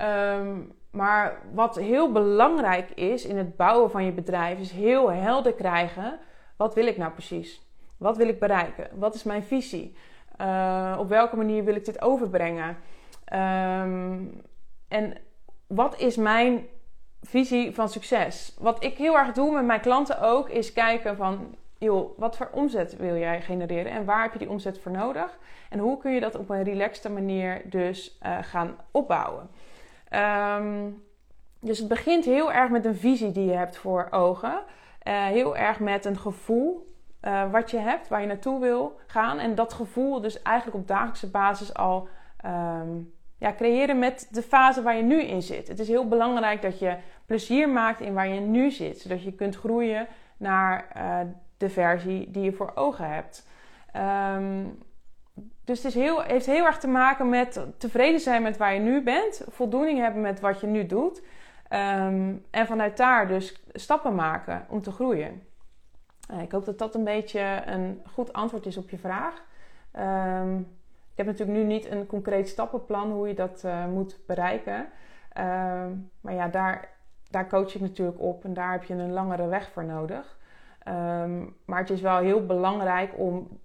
Um, 0.00 0.72
maar 0.90 1.42
wat 1.52 1.76
heel 1.76 2.12
belangrijk 2.12 2.90
is 2.90 3.24
in 3.24 3.36
het 3.36 3.56
bouwen 3.56 3.90
van 3.90 4.04
je 4.04 4.12
bedrijf, 4.12 4.58
is 4.58 4.70
heel 4.70 5.12
helder 5.12 5.52
krijgen: 5.52 6.18
wat 6.56 6.74
wil 6.74 6.86
ik 6.86 6.96
nou 6.96 7.12
precies? 7.12 7.62
Wat 7.96 8.16
wil 8.16 8.28
ik 8.28 8.38
bereiken? 8.38 8.88
Wat 8.92 9.14
is 9.14 9.22
mijn 9.22 9.42
visie? 9.42 9.96
Uh, 10.40 10.96
op 10.98 11.08
welke 11.08 11.36
manier 11.36 11.64
wil 11.64 11.74
ik 11.74 11.84
dit 11.84 12.02
overbrengen? 12.02 12.76
Um, 13.32 14.42
en 14.88 15.16
wat 15.66 16.00
is 16.00 16.16
mijn 16.16 16.66
visie 17.22 17.74
van 17.74 17.88
succes? 17.88 18.54
Wat 18.58 18.84
ik 18.84 18.96
heel 18.96 19.18
erg 19.18 19.32
doe 19.32 19.52
met 19.52 19.64
mijn 19.64 19.80
klanten 19.80 20.20
ook, 20.20 20.48
is 20.48 20.72
kijken 20.72 21.16
van, 21.16 21.54
joh, 21.78 22.18
wat 22.18 22.36
voor 22.36 22.48
omzet 22.52 22.96
wil 22.96 23.16
jij 23.16 23.42
genereren 23.42 23.92
en 23.92 24.04
waar 24.04 24.22
heb 24.22 24.32
je 24.32 24.38
die 24.38 24.50
omzet 24.50 24.80
voor 24.80 24.92
nodig? 24.92 25.38
En 25.70 25.78
hoe 25.78 25.98
kun 25.98 26.12
je 26.12 26.20
dat 26.20 26.34
op 26.34 26.50
een 26.50 26.62
relaxte 26.62 27.10
manier 27.10 27.62
dus 27.64 28.18
uh, 28.22 28.38
gaan 28.40 28.76
opbouwen? 28.90 29.50
Um, 30.58 31.02
dus 31.60 31.78
het 31.78 31.88
begint 31.88 32.24
heel 32.24 32.52
erg 32.52 32.70
met 32.70 32.84
een 32.84 32.96
visie 32.96 33.32
die 33.32 33.44
je 33.44 33.56
hebt 33.56 33.76
voor 33.76 34.08
ogen. 34.10 34.62
Uh, 35.08 35.24
heel 35.24 35.56
erg 35.56 35.80
met 35.80 36.04
een 36.04 36.18
gevoel 36.18 36.86
uh, 37.22 37.50
wat 37.50 37.70
je 37.70 37.78
hebt, 37.78 38.08
waar 38.08 38.20
je 38.20 38.26
naartoe 38.26 38.60
wil 38.60 38.98
gaan. 39.06 39.38
En 39.38 39.54
dat 39.54 39.72
gevoel 39.72 40.20
dus 40.20 40.42
eigenlijk 40.42 40.76
op 40.76 40.88
dagelijkse 40.88 41.30
basis 41.30 41.74
al 41.74 42.08
um, 42.44 43.12
ja, 43.42 43.52
creëren 43.52 43.98
met 43.98 44.28
de 44.30 44.42
fase 44.42 44.82
waar 44.82 44.96
je 44.96 45.02
nu 45.02 45.22
in 45.22 45.42
zit. 45.42 45.68
Het 45.68 45.78
is 45.78 45.88
heel 45.88 46.08
belangrijk 46.08 46.62
dat 46.62 46.78
je 46.78 46.96
plezier 47.26 47.68
maakt 47.68 48.00
in 48.00 48.14
waar 48.14 48.28
je 48.28 48.40
nu 48.40 48.70
zit, 48.70 49.00
zodat 49.00 49.22
je 49.22 49.32
kunt 49.32 49.56
groeien 49.56 50.06
naar 50.36 50.86
uh, 50.96 51.18
de 51.56 51.68
versie 51.68 52.30
die 52.30 52.42
je 52.42 52.52
voor 52.52 52.72
ogen 52.74 53.08
hebt. 53.08 53.46
Um, 54.36 54.78
dus 55.64 55.82
het 55.82 55.86
is 55.86 55.94
heel, 55.94 56.20
heeft 56.20 56.46
heel 56.46 56.64
erg 56.64 56.78
te 56.78 56.88
maken 56.88 57.28
met 57.28 57.66
tevreden 57.78 58.20
zijn 58.20 58.42
met 58.42 58.56
waar 58.56 58.74
je 58.74 58.80
nu 58.80 59.02
bent, 59.02 59.42
voldoening 59.48 59.98
hebben 59.98 60.22
met 60.22 60.40
wat 60.40 60.60
je 60.60 60.66
nu 60.66 60.86
doet. 60.86 61.22
Um, 61.70 62.44
en 62.50 62.66
vanuit 62.66 62.96
daar 62.96 63.28
dus 63.28 63.62
stappen 63.72 64.14
maken 64.14 64.66
om 64.68 64.82
te 64.82 64.92
groeien. 64.92 65.42
Uh, 66.30 66.42
ik 66.42 66.52
hoop 66.52 66.64
dat 66.64 66.78
dat 66.78 66.94
een 66.94 67.04
beetje 67.04 67.62
een 67.66 68.02
goed 68.12 68.32
antwoord 68.32 68.66
is 68.66 68.76
op 68.76 68.90
je 68.90 68.98
vraag. 68.98 69.44
Um, 70.40 70.80
ik 71.12 71.18
heb 71.18 71.26
natuurlijk 71.26 71.58
nu 71.58 71.64
niet 71.64 71.90
een 71.90 72.06
concreet 72.06 72.48
stappenplan 72.48 73.10
hoe 73.10 73.28
je 73.28 73.34
dat 73.34 73.62
uh, 73.64 73.86
moet 73.86 74.18
bereiken. 74.26 74.88
Uh, 75.38 75.86
maar 76.20 76.34
ja, 76.34 76.48
daar, 76.48 76.88
daar 77.30 77.48
coach 77.48 77.74
ik 77.74 77.80
natuurlijk 77.80 78.20
op 78.20 78.44
en 78.44 78.54
daar 78.54 78.72
heb 78.72 78.84
je 78.84 78.94
een 78.94 79.12
langere 79.12 79.46
weg 79.46 79.70
voor 79.70 79.84
nodig. 79.84 80.38
Um, 80.88 81.56
maar 81.64 81.78
het 81.78 81.90
is 81.90 82.00
wel 82.00 82.18
heel 82.18 82.46
belangrijk 82.46 83.18
om 83.18 83.60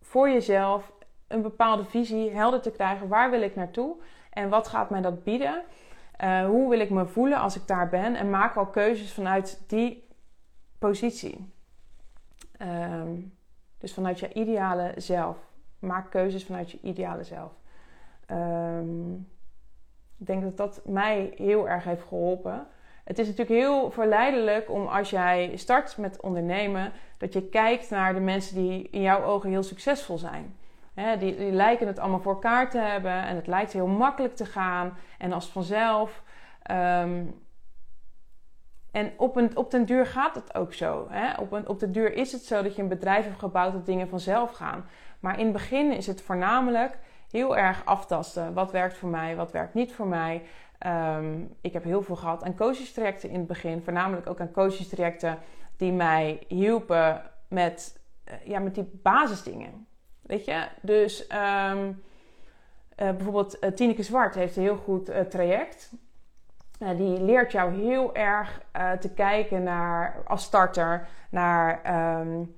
voor 0.00 0.30
jezelf 0.30 0.92
een 1.28 1.42
bepaalde 1.42 1.84
visie 1.84 2.30
helder 2.30 2.60
te 2.60 2.70
krijgen. 2.70 3.08
Waar 3.08 3.30
wil 3.30 3.42
ik 3.42 3.54
naartoe 3.54 3.96
en 4.30 4.48
wat 4.48 4.68
gaat 4.68 4.90
mij 4.90 5.00
dat 5.00 5.24
bieden? 5.24 5.62
Uh, 6.24 6.46
hoe 6.46 6.68
wil 6.68 6.80
ik 6.80 6.90
me 6.90 7.06
voelen 7.06 7.38
als 7.38 7.56
ik 7.56 7.66
daar 7.66 7.88
ben? 7.88 8.14
En 8.14 8.30
maak 8.30 8.56
al 8.56 8.66
keuzes 8.66 9.12
vanuit 9.12 9.64
die 9.66 10.08
positie. 10.78 11.52
Um, 12.58 13.38
dus 13.78 13.94
vanuit 13.94 14.20
je 14.20 14.32
ideale 14.32 14.92
zelf 14.96 15.51
maak 15.82 16.10
keuzes 16.10 16.44
vanuit 16.44 16.70
je 16.70 16.78
ideale 16.82 17.24
zelf. 17.24 17.52
Um, 18.30 19.28
ik 20.18 20.26
denk 20.26 20.42
dat 20.42 20.56
dat 20.56 20.80
mij 20.84 21.32
heel 21.36 21.68
erg 21.68 21.84
heeft 21.84 22.02
geholpen. 22.02 22.66
Het 23.04 23.18
is 23.18 23.26
natuurlijk 23.26 23.60
heel 23.60 23.90
verleidelijk 23.90 24.70
om 24.70 24.86
als 24.86 25.10
jij 25.10 25.52
start 25.56 25.96
met 25.96 26.20
ondernemen, 26.20 26.92
dat 27.18 27.32
je 27.32 27.48
kijkt 27.48 27.90
naar 27.90 28.14
de 28.14 28.20
mensen 28.20 28.56
die 28.56 28.88
in 28.90 29.00
jouw 29.00 29.22
ogen 29.22 29.50
heel 29.50 29.62
succesvol 29.62 30.18
zijn. 30.18 30.56
die, 30.94 31.36
die, 31.36 31.52
lijken 31.52 31.86
het 31.86 31.98
allemaal 31.98 32.20
voor 32.20 32.32
elkaar 32.32 32.70
te 32.70 32.78
hebben 32.78 33.12
en 33.12 33.36
het 33.36 33.46
lijkt 33.46 33.72
heel 33.72 33.86
makkelijk 33.86 34.36
te 34.36 34.44
gaan 34.44 34.96
en 35.18 35.32
als 35.32 35.48
vanzelf. 35.48 36.22
Um, 36.70 37.40
en 38.92 39.12
op, 39.16 39.36
een, 39.36 39.56
op 39.56 39.70
den 39.70 39.84
duur 39.84 40.06
gaat 40.06 40.34
het 40.34 40.54
ook 40.54 40.72
zo. 40.74 41.06
Hè? 41.10 41.40
Op, 41.40 41.52
een, 41.52 41.68
op 41.68 41.78
de 41.78 41.90
duur 41.90 42.12
is 42.12 42.32
het 42.32 42.42
zo 42.42 42.62
dat 42.62 42.76
je 42.76 42.82
een 42.82 42.88
bedrijf 42.88 43.24
hebt 43.24 43.38
gebouwd 43.38 43.72
dat 43.72 43.86
dingen 43.86 44.08
vanzelf 44.08 44.50
gaan. 44.50 44.84
Maar 45.22 45.38
in 45.38 45.44
het 45.44 45.52
begin 45.52 45.92
is 45.92 46.06
het 46.06 46.22
voornamelijk 46.22 46.98
heel 47.30 47.56
erg 47.56 47.84
aftasten. 47.84 48.54
Wat 48.54 48.70
werkt 48.70 48.96
voor 48.96 49.08
mij, 49.08 49.36
wat 49.36 49.52
werkt 49.52 49.74
niet 49.74 49.92
voor 49.92 50.06
mij. 50.06 50.42
Um, 50.86 51.54
ik 51.60 51.72
heb 51.72 51.84
heel 51.84 52.02
veel 52.02 52.16
gehad 52.16 52.44
aan 52.44 52.56
coachingstrajecten 52.56 53.28
in 53.28 53.38
het 53.38 53.46
begin. 53.46 53.82
Voornamelijk 53.82 54.26
ook 54.26 54.40
aan 54.40 54.50
coachingstrajecten 54.50 55.38
die 55.76 55.92
mij 55.92 56.44
hielpen 56.48 57.22
met, 57.48 58.00
uh, 58.28 58.46
ja, 58.46 58.58
met 58.58 58.74
die 58.74 58.90
basisdingen. 59.02 59.86
Weet 60.22 60.44
je? 60.44 60.66
Dus 60.80 61.26
um, 61.70 61.88
uh, 61.88 61.94
bijvoorbeeld 62.96 63.64
uh, 63.64 63.70
Tineke 63.70 64.02
Zwart 64.02 64.34
heeft 64.34 64.56
een 64.56 64.62
heel 64.62 64.76
goed 64.76 65.30
traject. 65.30 65.92
die 66.78 67.20
leert 67.20 67.52
jou 67.52 67.74
heel 67.74 68.14
erg 68.14 68.60
te 69.00 69.12
kijken 69.14 69.62
naar, 69.62 70.22
als 70.24 70.42
starter 70.42 71.08
naar... 71.30 71.80
Um, 72.20 72.54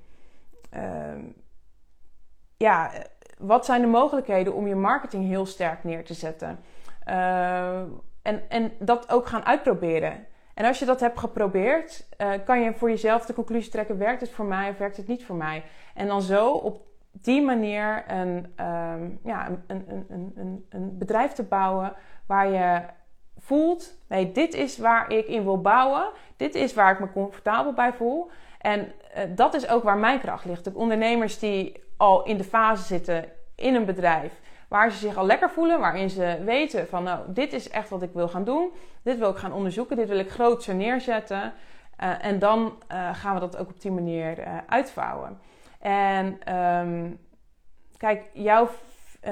ja, 2.57 2.91
wat 3.39 3.65
zijn 3.65 3.81
de 3.81 3.87
mogelijkheden 3.87 4.55
om 4.55 4.67
je 4.67 4.75
marketing 4.75 5.27
heel 5.27 5.47
sterk 5.47 5.85
neer 5.85 6.05
te 6.05 6.15
zetten? 6.15 6.59
Uh, 7.09 7.79
en, 8.23 8.43
en 8.49 8.73
dat 8.79 9.11
ook 9.11 9.27
gaan 9.27 9.45
uitproberen. 9.45 10.27
En 10.55 10.65
als 10.65 10.79
je 10.79 10.85
dat 10.85 11.01
hebt 11.01 11.19
geprobeerd, 11.19 12.07
uh, 12.19 12.33
kan 12.45 12.61
je 12.61 12.75
voor 12.75 12.89
jezelf 12.89 13.27
de 13.27 13.35
conclusie 13.35 13.71
trekken: 13.71 13.99
werkt 13.99 14.21
het 14.21 14.31
voor 14.31 14.45
mij 14.45 14.71
of 14.71 14.79
werkt 14.79 14.97
het 14.97 15.07
niet 15.07 15.25
voor 15.25 15.37
mij? 15.37 15.65
En 15.95 16.07
dan 16.07 16.23
zo 16.23 16.51
op 16.51 16.83
die 17.11 17.43
manier 17.43 18.05
een, 18.07 18.55
um, 18.67 19.21
ja, 19.25 19.49
een, 19.67 19.85
een, 19.89 20.35
een, 20.37 20.67
een, 20.69 20.99
bedrijf 20.99 21.33
te 21.33 21.43
bouwen 21.43 21.93
waar 22.27 22.49
je 22.49 22.83
voelt: 23.39 23.99
nee, 24.09 24.33
dit 24.33 24.55
is 24.55 24.79
waar 24.79 25.11
ik 25.11 25.27
in 25.27 25.45
wil 25.45 25.61
bouwen, 25.61 26.11
dit 26.37 26.55
is 26.55 26.75
waar 26.75 26.93
ik 26.93 27.01
me 27.01 27.13
comfortabel 27.13 27.73
bij 27.73 27.93
voel. 27.93 28.31
En 28.59 28.81
uh, 28.81 29.23
dat 29.37 29.55
is 29.55 29.69
ook 29.69 29.83
waar 29.83 29.99
mijn 29.99 30.21
kracht 30.21 30.45
ligt. 30.45 30.65
De 30.65 30.75
ondernemers 30.75 31.39
die 31.39 31.84
al 31.97 32.25
in 32.25 32.37
de 32.37 32.45
fase 32.45 32.83
zitten 32.83 33.25
in 33.55 33.75
een 33.75 33.85
bedrijf 33.85 34.41
waar 34.69 34.91
ze 34.91 34.99
zich 34.99 35.17
al 35.17 35.27
lekker 35.27 35.51
voelen, 35.51 35.81
waarin 35.81 36.11
ze 36.11 36.43
weten 36.45 36.89
van 36.89 37.03
nou, 37.03 37.21
dit 37.33 37.53
is 37.53 37.71
echt 37.71 37.89
wat 37.89 38.03
ik 38.03 38.13
wil 38.13 38.29
gaan 38.29 38.45
doen, 38.45 38.71
dit 39.03 39.19
wil 39.19 39.31
ik 39.31 39.37
gaan 39.37 39.53
onderzoeken, 39.53 39.97
dit 39.97 40.09
wil 40.09 40.19
ik 40.19 40.31
groter 40.31 40.75
neerzetten. 40.75 41.53
Uh, 42.03 42.25
en 42.25 42.39
dan 42.39 42.83
uh, 42.93 43.15
gaan 43.15 43.35
we 43.35 43.41
dat 43.41 43.57
ook 43.57 43.69
op 43.69 43.81
die 43.81 43.91
manier 43.91 44.39
uh, 44.39 44.59
uitvouwen. 44.67 45.41
En 45.81 46.55
um, 46.57 47.19
kijk, 47.97 48.31
jouw 48.33 48.69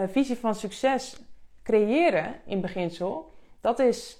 visie 0.07 0.37
van 0.37 0.55
succes 0.55 1.20
creëren 1.62 2.35
in 2.44 2.61
beginsel, 2.61 3.33
dat 3.61 3.79
is 3.79 4.18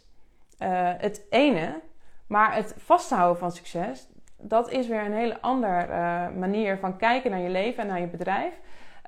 het 0.99 1.23
ene. 1.31 1.81
Maar 2.27 2.55
het 2.55 2.75
vasthouden 2.79 3.39
van 3.39 3.53
succes, 3.53 4.09
dat 4.43 4.71
is 4.71 4.89
weer 4.89 5.05
een 5.05 5.13
hele 5.13 5.41
andere 5.41 5.87
uh, 5.87 6.39
manier 6.39 6.79
van 6.79 6.97
kijken 6.97 7.31
naar 7.31 7.41
je 7.41 7.49
leven 7.49 7.83
en 7.83 7.89
naar 7.89 8.01
je 8.01 8.07
bedrijf. 8.07 8.53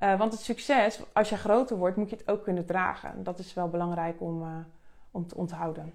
Uh, 0.03 0.19
want 0.19 0.33
het 0.33 0.41
succes, 0.41 1.03
als 1.13 1.29
je 1.29 1.37
groter 1.37 1.77
wordt, 1.77 1.97
moet 1.97 2.11
je 2.11 2.17
het 2.17 2.29
ook 2.29 2.43
kunnen 2.45 2.67
dragen. 2.67 3.25
Dat 3.25 3.39
is 3.39 3.55
wel 3.55 3.69
belangrijk 3.69 4.21
om, 4.21 4.43
uh, 4.43 4.49
om 5.11 5.27
te 5.27 5.37
onthouden. 5.37 5.93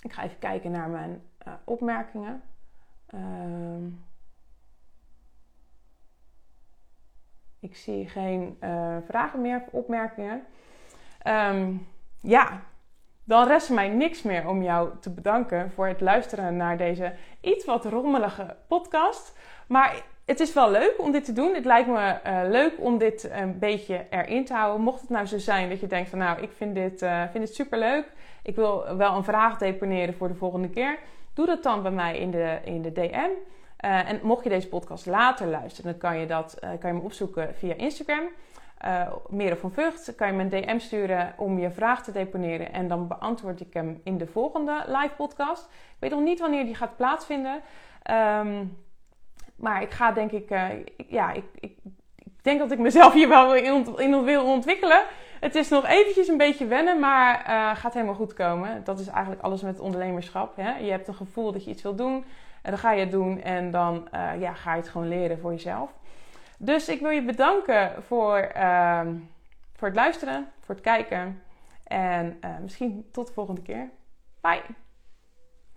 Ik 0.00 0.12
ga 0.12 0.22
even 0.22 0.38
kijken 0.38 0.70
naar 0.70 0.88
mijn 0.88 1.22
opmerkingen. 1.64 2.42
Ehm, 3.06 3.86
ik 7.60 7.76
zie 7.76 8.08
geen 8.08 8.56
vragen 9.06 9.40
meer 9.40 9.56
of 9.56 9.72
opmerkingen. 9.72 10.44
Um, 11.26 11.86
ja, 12.20 12.62
dan 13.24 13.46
rest 13.46 13.70
mij 13.70 13.88
niks 13.88 14.22
meer 14.22 14.48
om 14.48 14.62
jou 14.62 14.90
te 15.00 15.10
bedanken 15.10 15.70
voor 15.70 15.86
het 15.86 16.00
luisteren 16.00 16.56
naar 16.56 16.76
deze 16.76 17.14
iets 17.40 17.64
wat 17.64 17.84
rommelige 17.84 18.56
podcast. 18.66 19.36
Maar 19.66 20.02
het 20.24 20.40
is 20.40 20.52
wel 20.52 20.70
leuk 20.70 20.94
om 20.98 21.12
dit 21.12 21.24
te 21.24 21.32
doen. 21.32 21.54
Het 21.54 21.64
lijkt 21.64 21.88
me 21.88 22.16
leuk 22.50 22.72
om 22.78 22.98
dit 22.98 23.30
een 23.32 23.58
beetje 23.58 24.06
erin 24.10 24.44
te 24.44 24.54
houden. 24.54 24.82
Mocht 24.82 25.00
het 25.00 25.10
nou 25.10 25.26
zo 25.26 25.38
zijn 25.38 25.68
dat 25.68 25.80
je 25.80 25.86
denkt 25.86 26.10
van 26.10 26.18
nou, 26.18 26.40
ik 26.40 26.50
vind 26.56 26.74
dit, 26.74 26.98
vind 27.30 27.44
het 27.44 27.54
super 27.54 27.78
leuk. 27.78 28.12
Ik 28.42 28.56
wil 28.56 28.96
wel 28.96 29.16
een 29.16 29.24
vraag 29.24 29.58
deponeren 29.58 30.14
voor 30.14 30.28
de 30.28 30.34
volgende 30.34 30.70
keer. 30.70 30.98
Doe 31.34 31.46
dat 31.46 31.62
dan 31.62 31.82
bij 31.82 31.90
mij 31.90 32.18
in 32.18 32.30
de, 32.30 32.58
in 32.64 32.82
de 32.82 32.92
DM. 32.92 33.30
en 33.76 34.20
mocht 34.22 34.44
je 34.44 34.50
deze 34.50 34.68
podcast 34.68 35.06
later 35.06 35.46
luisteren, 35.46 35.90
dan 35.90 36.00
kan 36.00 36.18
je, 36.18 36.26
dat, 36.26 36.58
kan 36.80 36.90
je 36.90 36.96
me 36.96 37.04
opzoeken 37.04 37.54
via 37.54 37.74
Instagram 37.74 38.28
uh, 38.84 39.12
Merel 39.28 39.56
van 39.56 39.72
Vught, 39.72 40.14
kan 40.16 40.26
je 40.26 40.32
me 40.32 40.42
een 40.42 40.48
DM 40.48 40.78
sturen 40.78 41.34
om 41.36 41.58
je 41.58 41.70
vraag 41.70 42.02
te 42.02 42.12
deponeren. 42.12 42.72
En 42.72 42.88
dan 42.88 43.08
beantwoord 43.08 43.60
ik 43.60 43.74
hem 43.74 44.00
in 44.04 44.18
de 44.18 44.26
volgende 44.26 44.84
live 44.86 45.14
podcast. 45.16 45.64
Ik 45.64 45.96
weet 45.98 46.10
nog 46.10 46.20
niet 46.20 46.40
wanneer 46.40 46.64
die 46.64 46.74
gaat 46.74 46.96
plaatsvinden. 46.96 47.60
Um, 48.10 48.76
maar 49.56 49.82
ik 49.82 49.90
ga 49.90 50.12
denk 50.12 50.30
ik, 50.30 50.50
uh, 50.50 50.68
ja, 51.08 51.32
ik, 51.32 51.44
ik, 51.60 51.76
ik, 52.16 52.42
denk 52.42 52.58
dat 52.58 52.70
ik 52.70 52.78
mezelf 52.78 53.12
hier 53.12 53.28
wel 53.28 53.54
in, 53.54 53.98
in 53.98 54.24
wil 54.24 54.44
ontwikkelen. 54.44 55.02
Het 55.40 55.54
is 55.54 55.68
nog 55.68 55.86
eventjes 55.86 56.28
een 56.28 56.36
beetje 56.36 56.66
wennen, 56.66 56.98
maar 56.98 57.46
uh, 57.48 57.76
gaat 57.76 57.94
helemaal 57.94 58.14
goed 58.14 58.34
komen. 58.34 58.84
Dat 58.84 58.98
is 58.98 59.06
eigenlijk 59.06 59.42
alles 59.42 59.62
met 59.62 59.80
ondernemerschap. 59.80 60.56
Hè? 60.56 60.76
Je 60.76 60.90
hebt 60.90 61.08
een 61.08 61.14
gevoel 61.14 61.52
dat 61.52 61.64
je 61.64 61.70
iets 61.70 61.82
wil 61.82 61.94
doen. 61.94 62.24
En 62.62 62.70
dan 62.70 62.78
ga 62.78 62.92
je 62.92 63.00
het 63.00 63.10
doen 63.10 63.42
en 63.42 63.70
dan 63.70 64.08
ja, 64.38 64.52
ga 64.52 64.74
je 64.74 64.80
het 64.80 64.88
gewoon 64.88 65.08
leren 65.08 65.38
voor 65.38 65.50
jezelf. 65.50 65.90
Dus 66.64 66.88
ik 66.88 67.00
wil 67.00 67.10
je 67.10 67.24
bedanken 67.24 68.02
voor, 68.02 68.36
ehm, 68.36 69.16
voor 69.74 69.88
het 69.88 69.96
luisteren, 69.96 70.52
voor 70.60 70.74
het 70.74 70.84
kijken. 70.84 71.42
En 71.84 72.38
uh, 72.44 72.58
misschien 72.58 73.08
tot 73.10 73.26
de 73.26 73.32
volgende 73.32 73.62
keer. 73.62 73.90
Bye. 74.40 74.62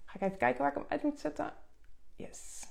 Ga 0.06 0.16
ik 0.16 0.22
even 0.22 0.38
kijken 0.38 0.62
waar 0.62 0.70
ik 0.70 0.78
hem 0.78 0.86
uit 0.88 1.04
moet 1.04 1.20
zetten. 1.20 1.54
Yes. 2.16 2.68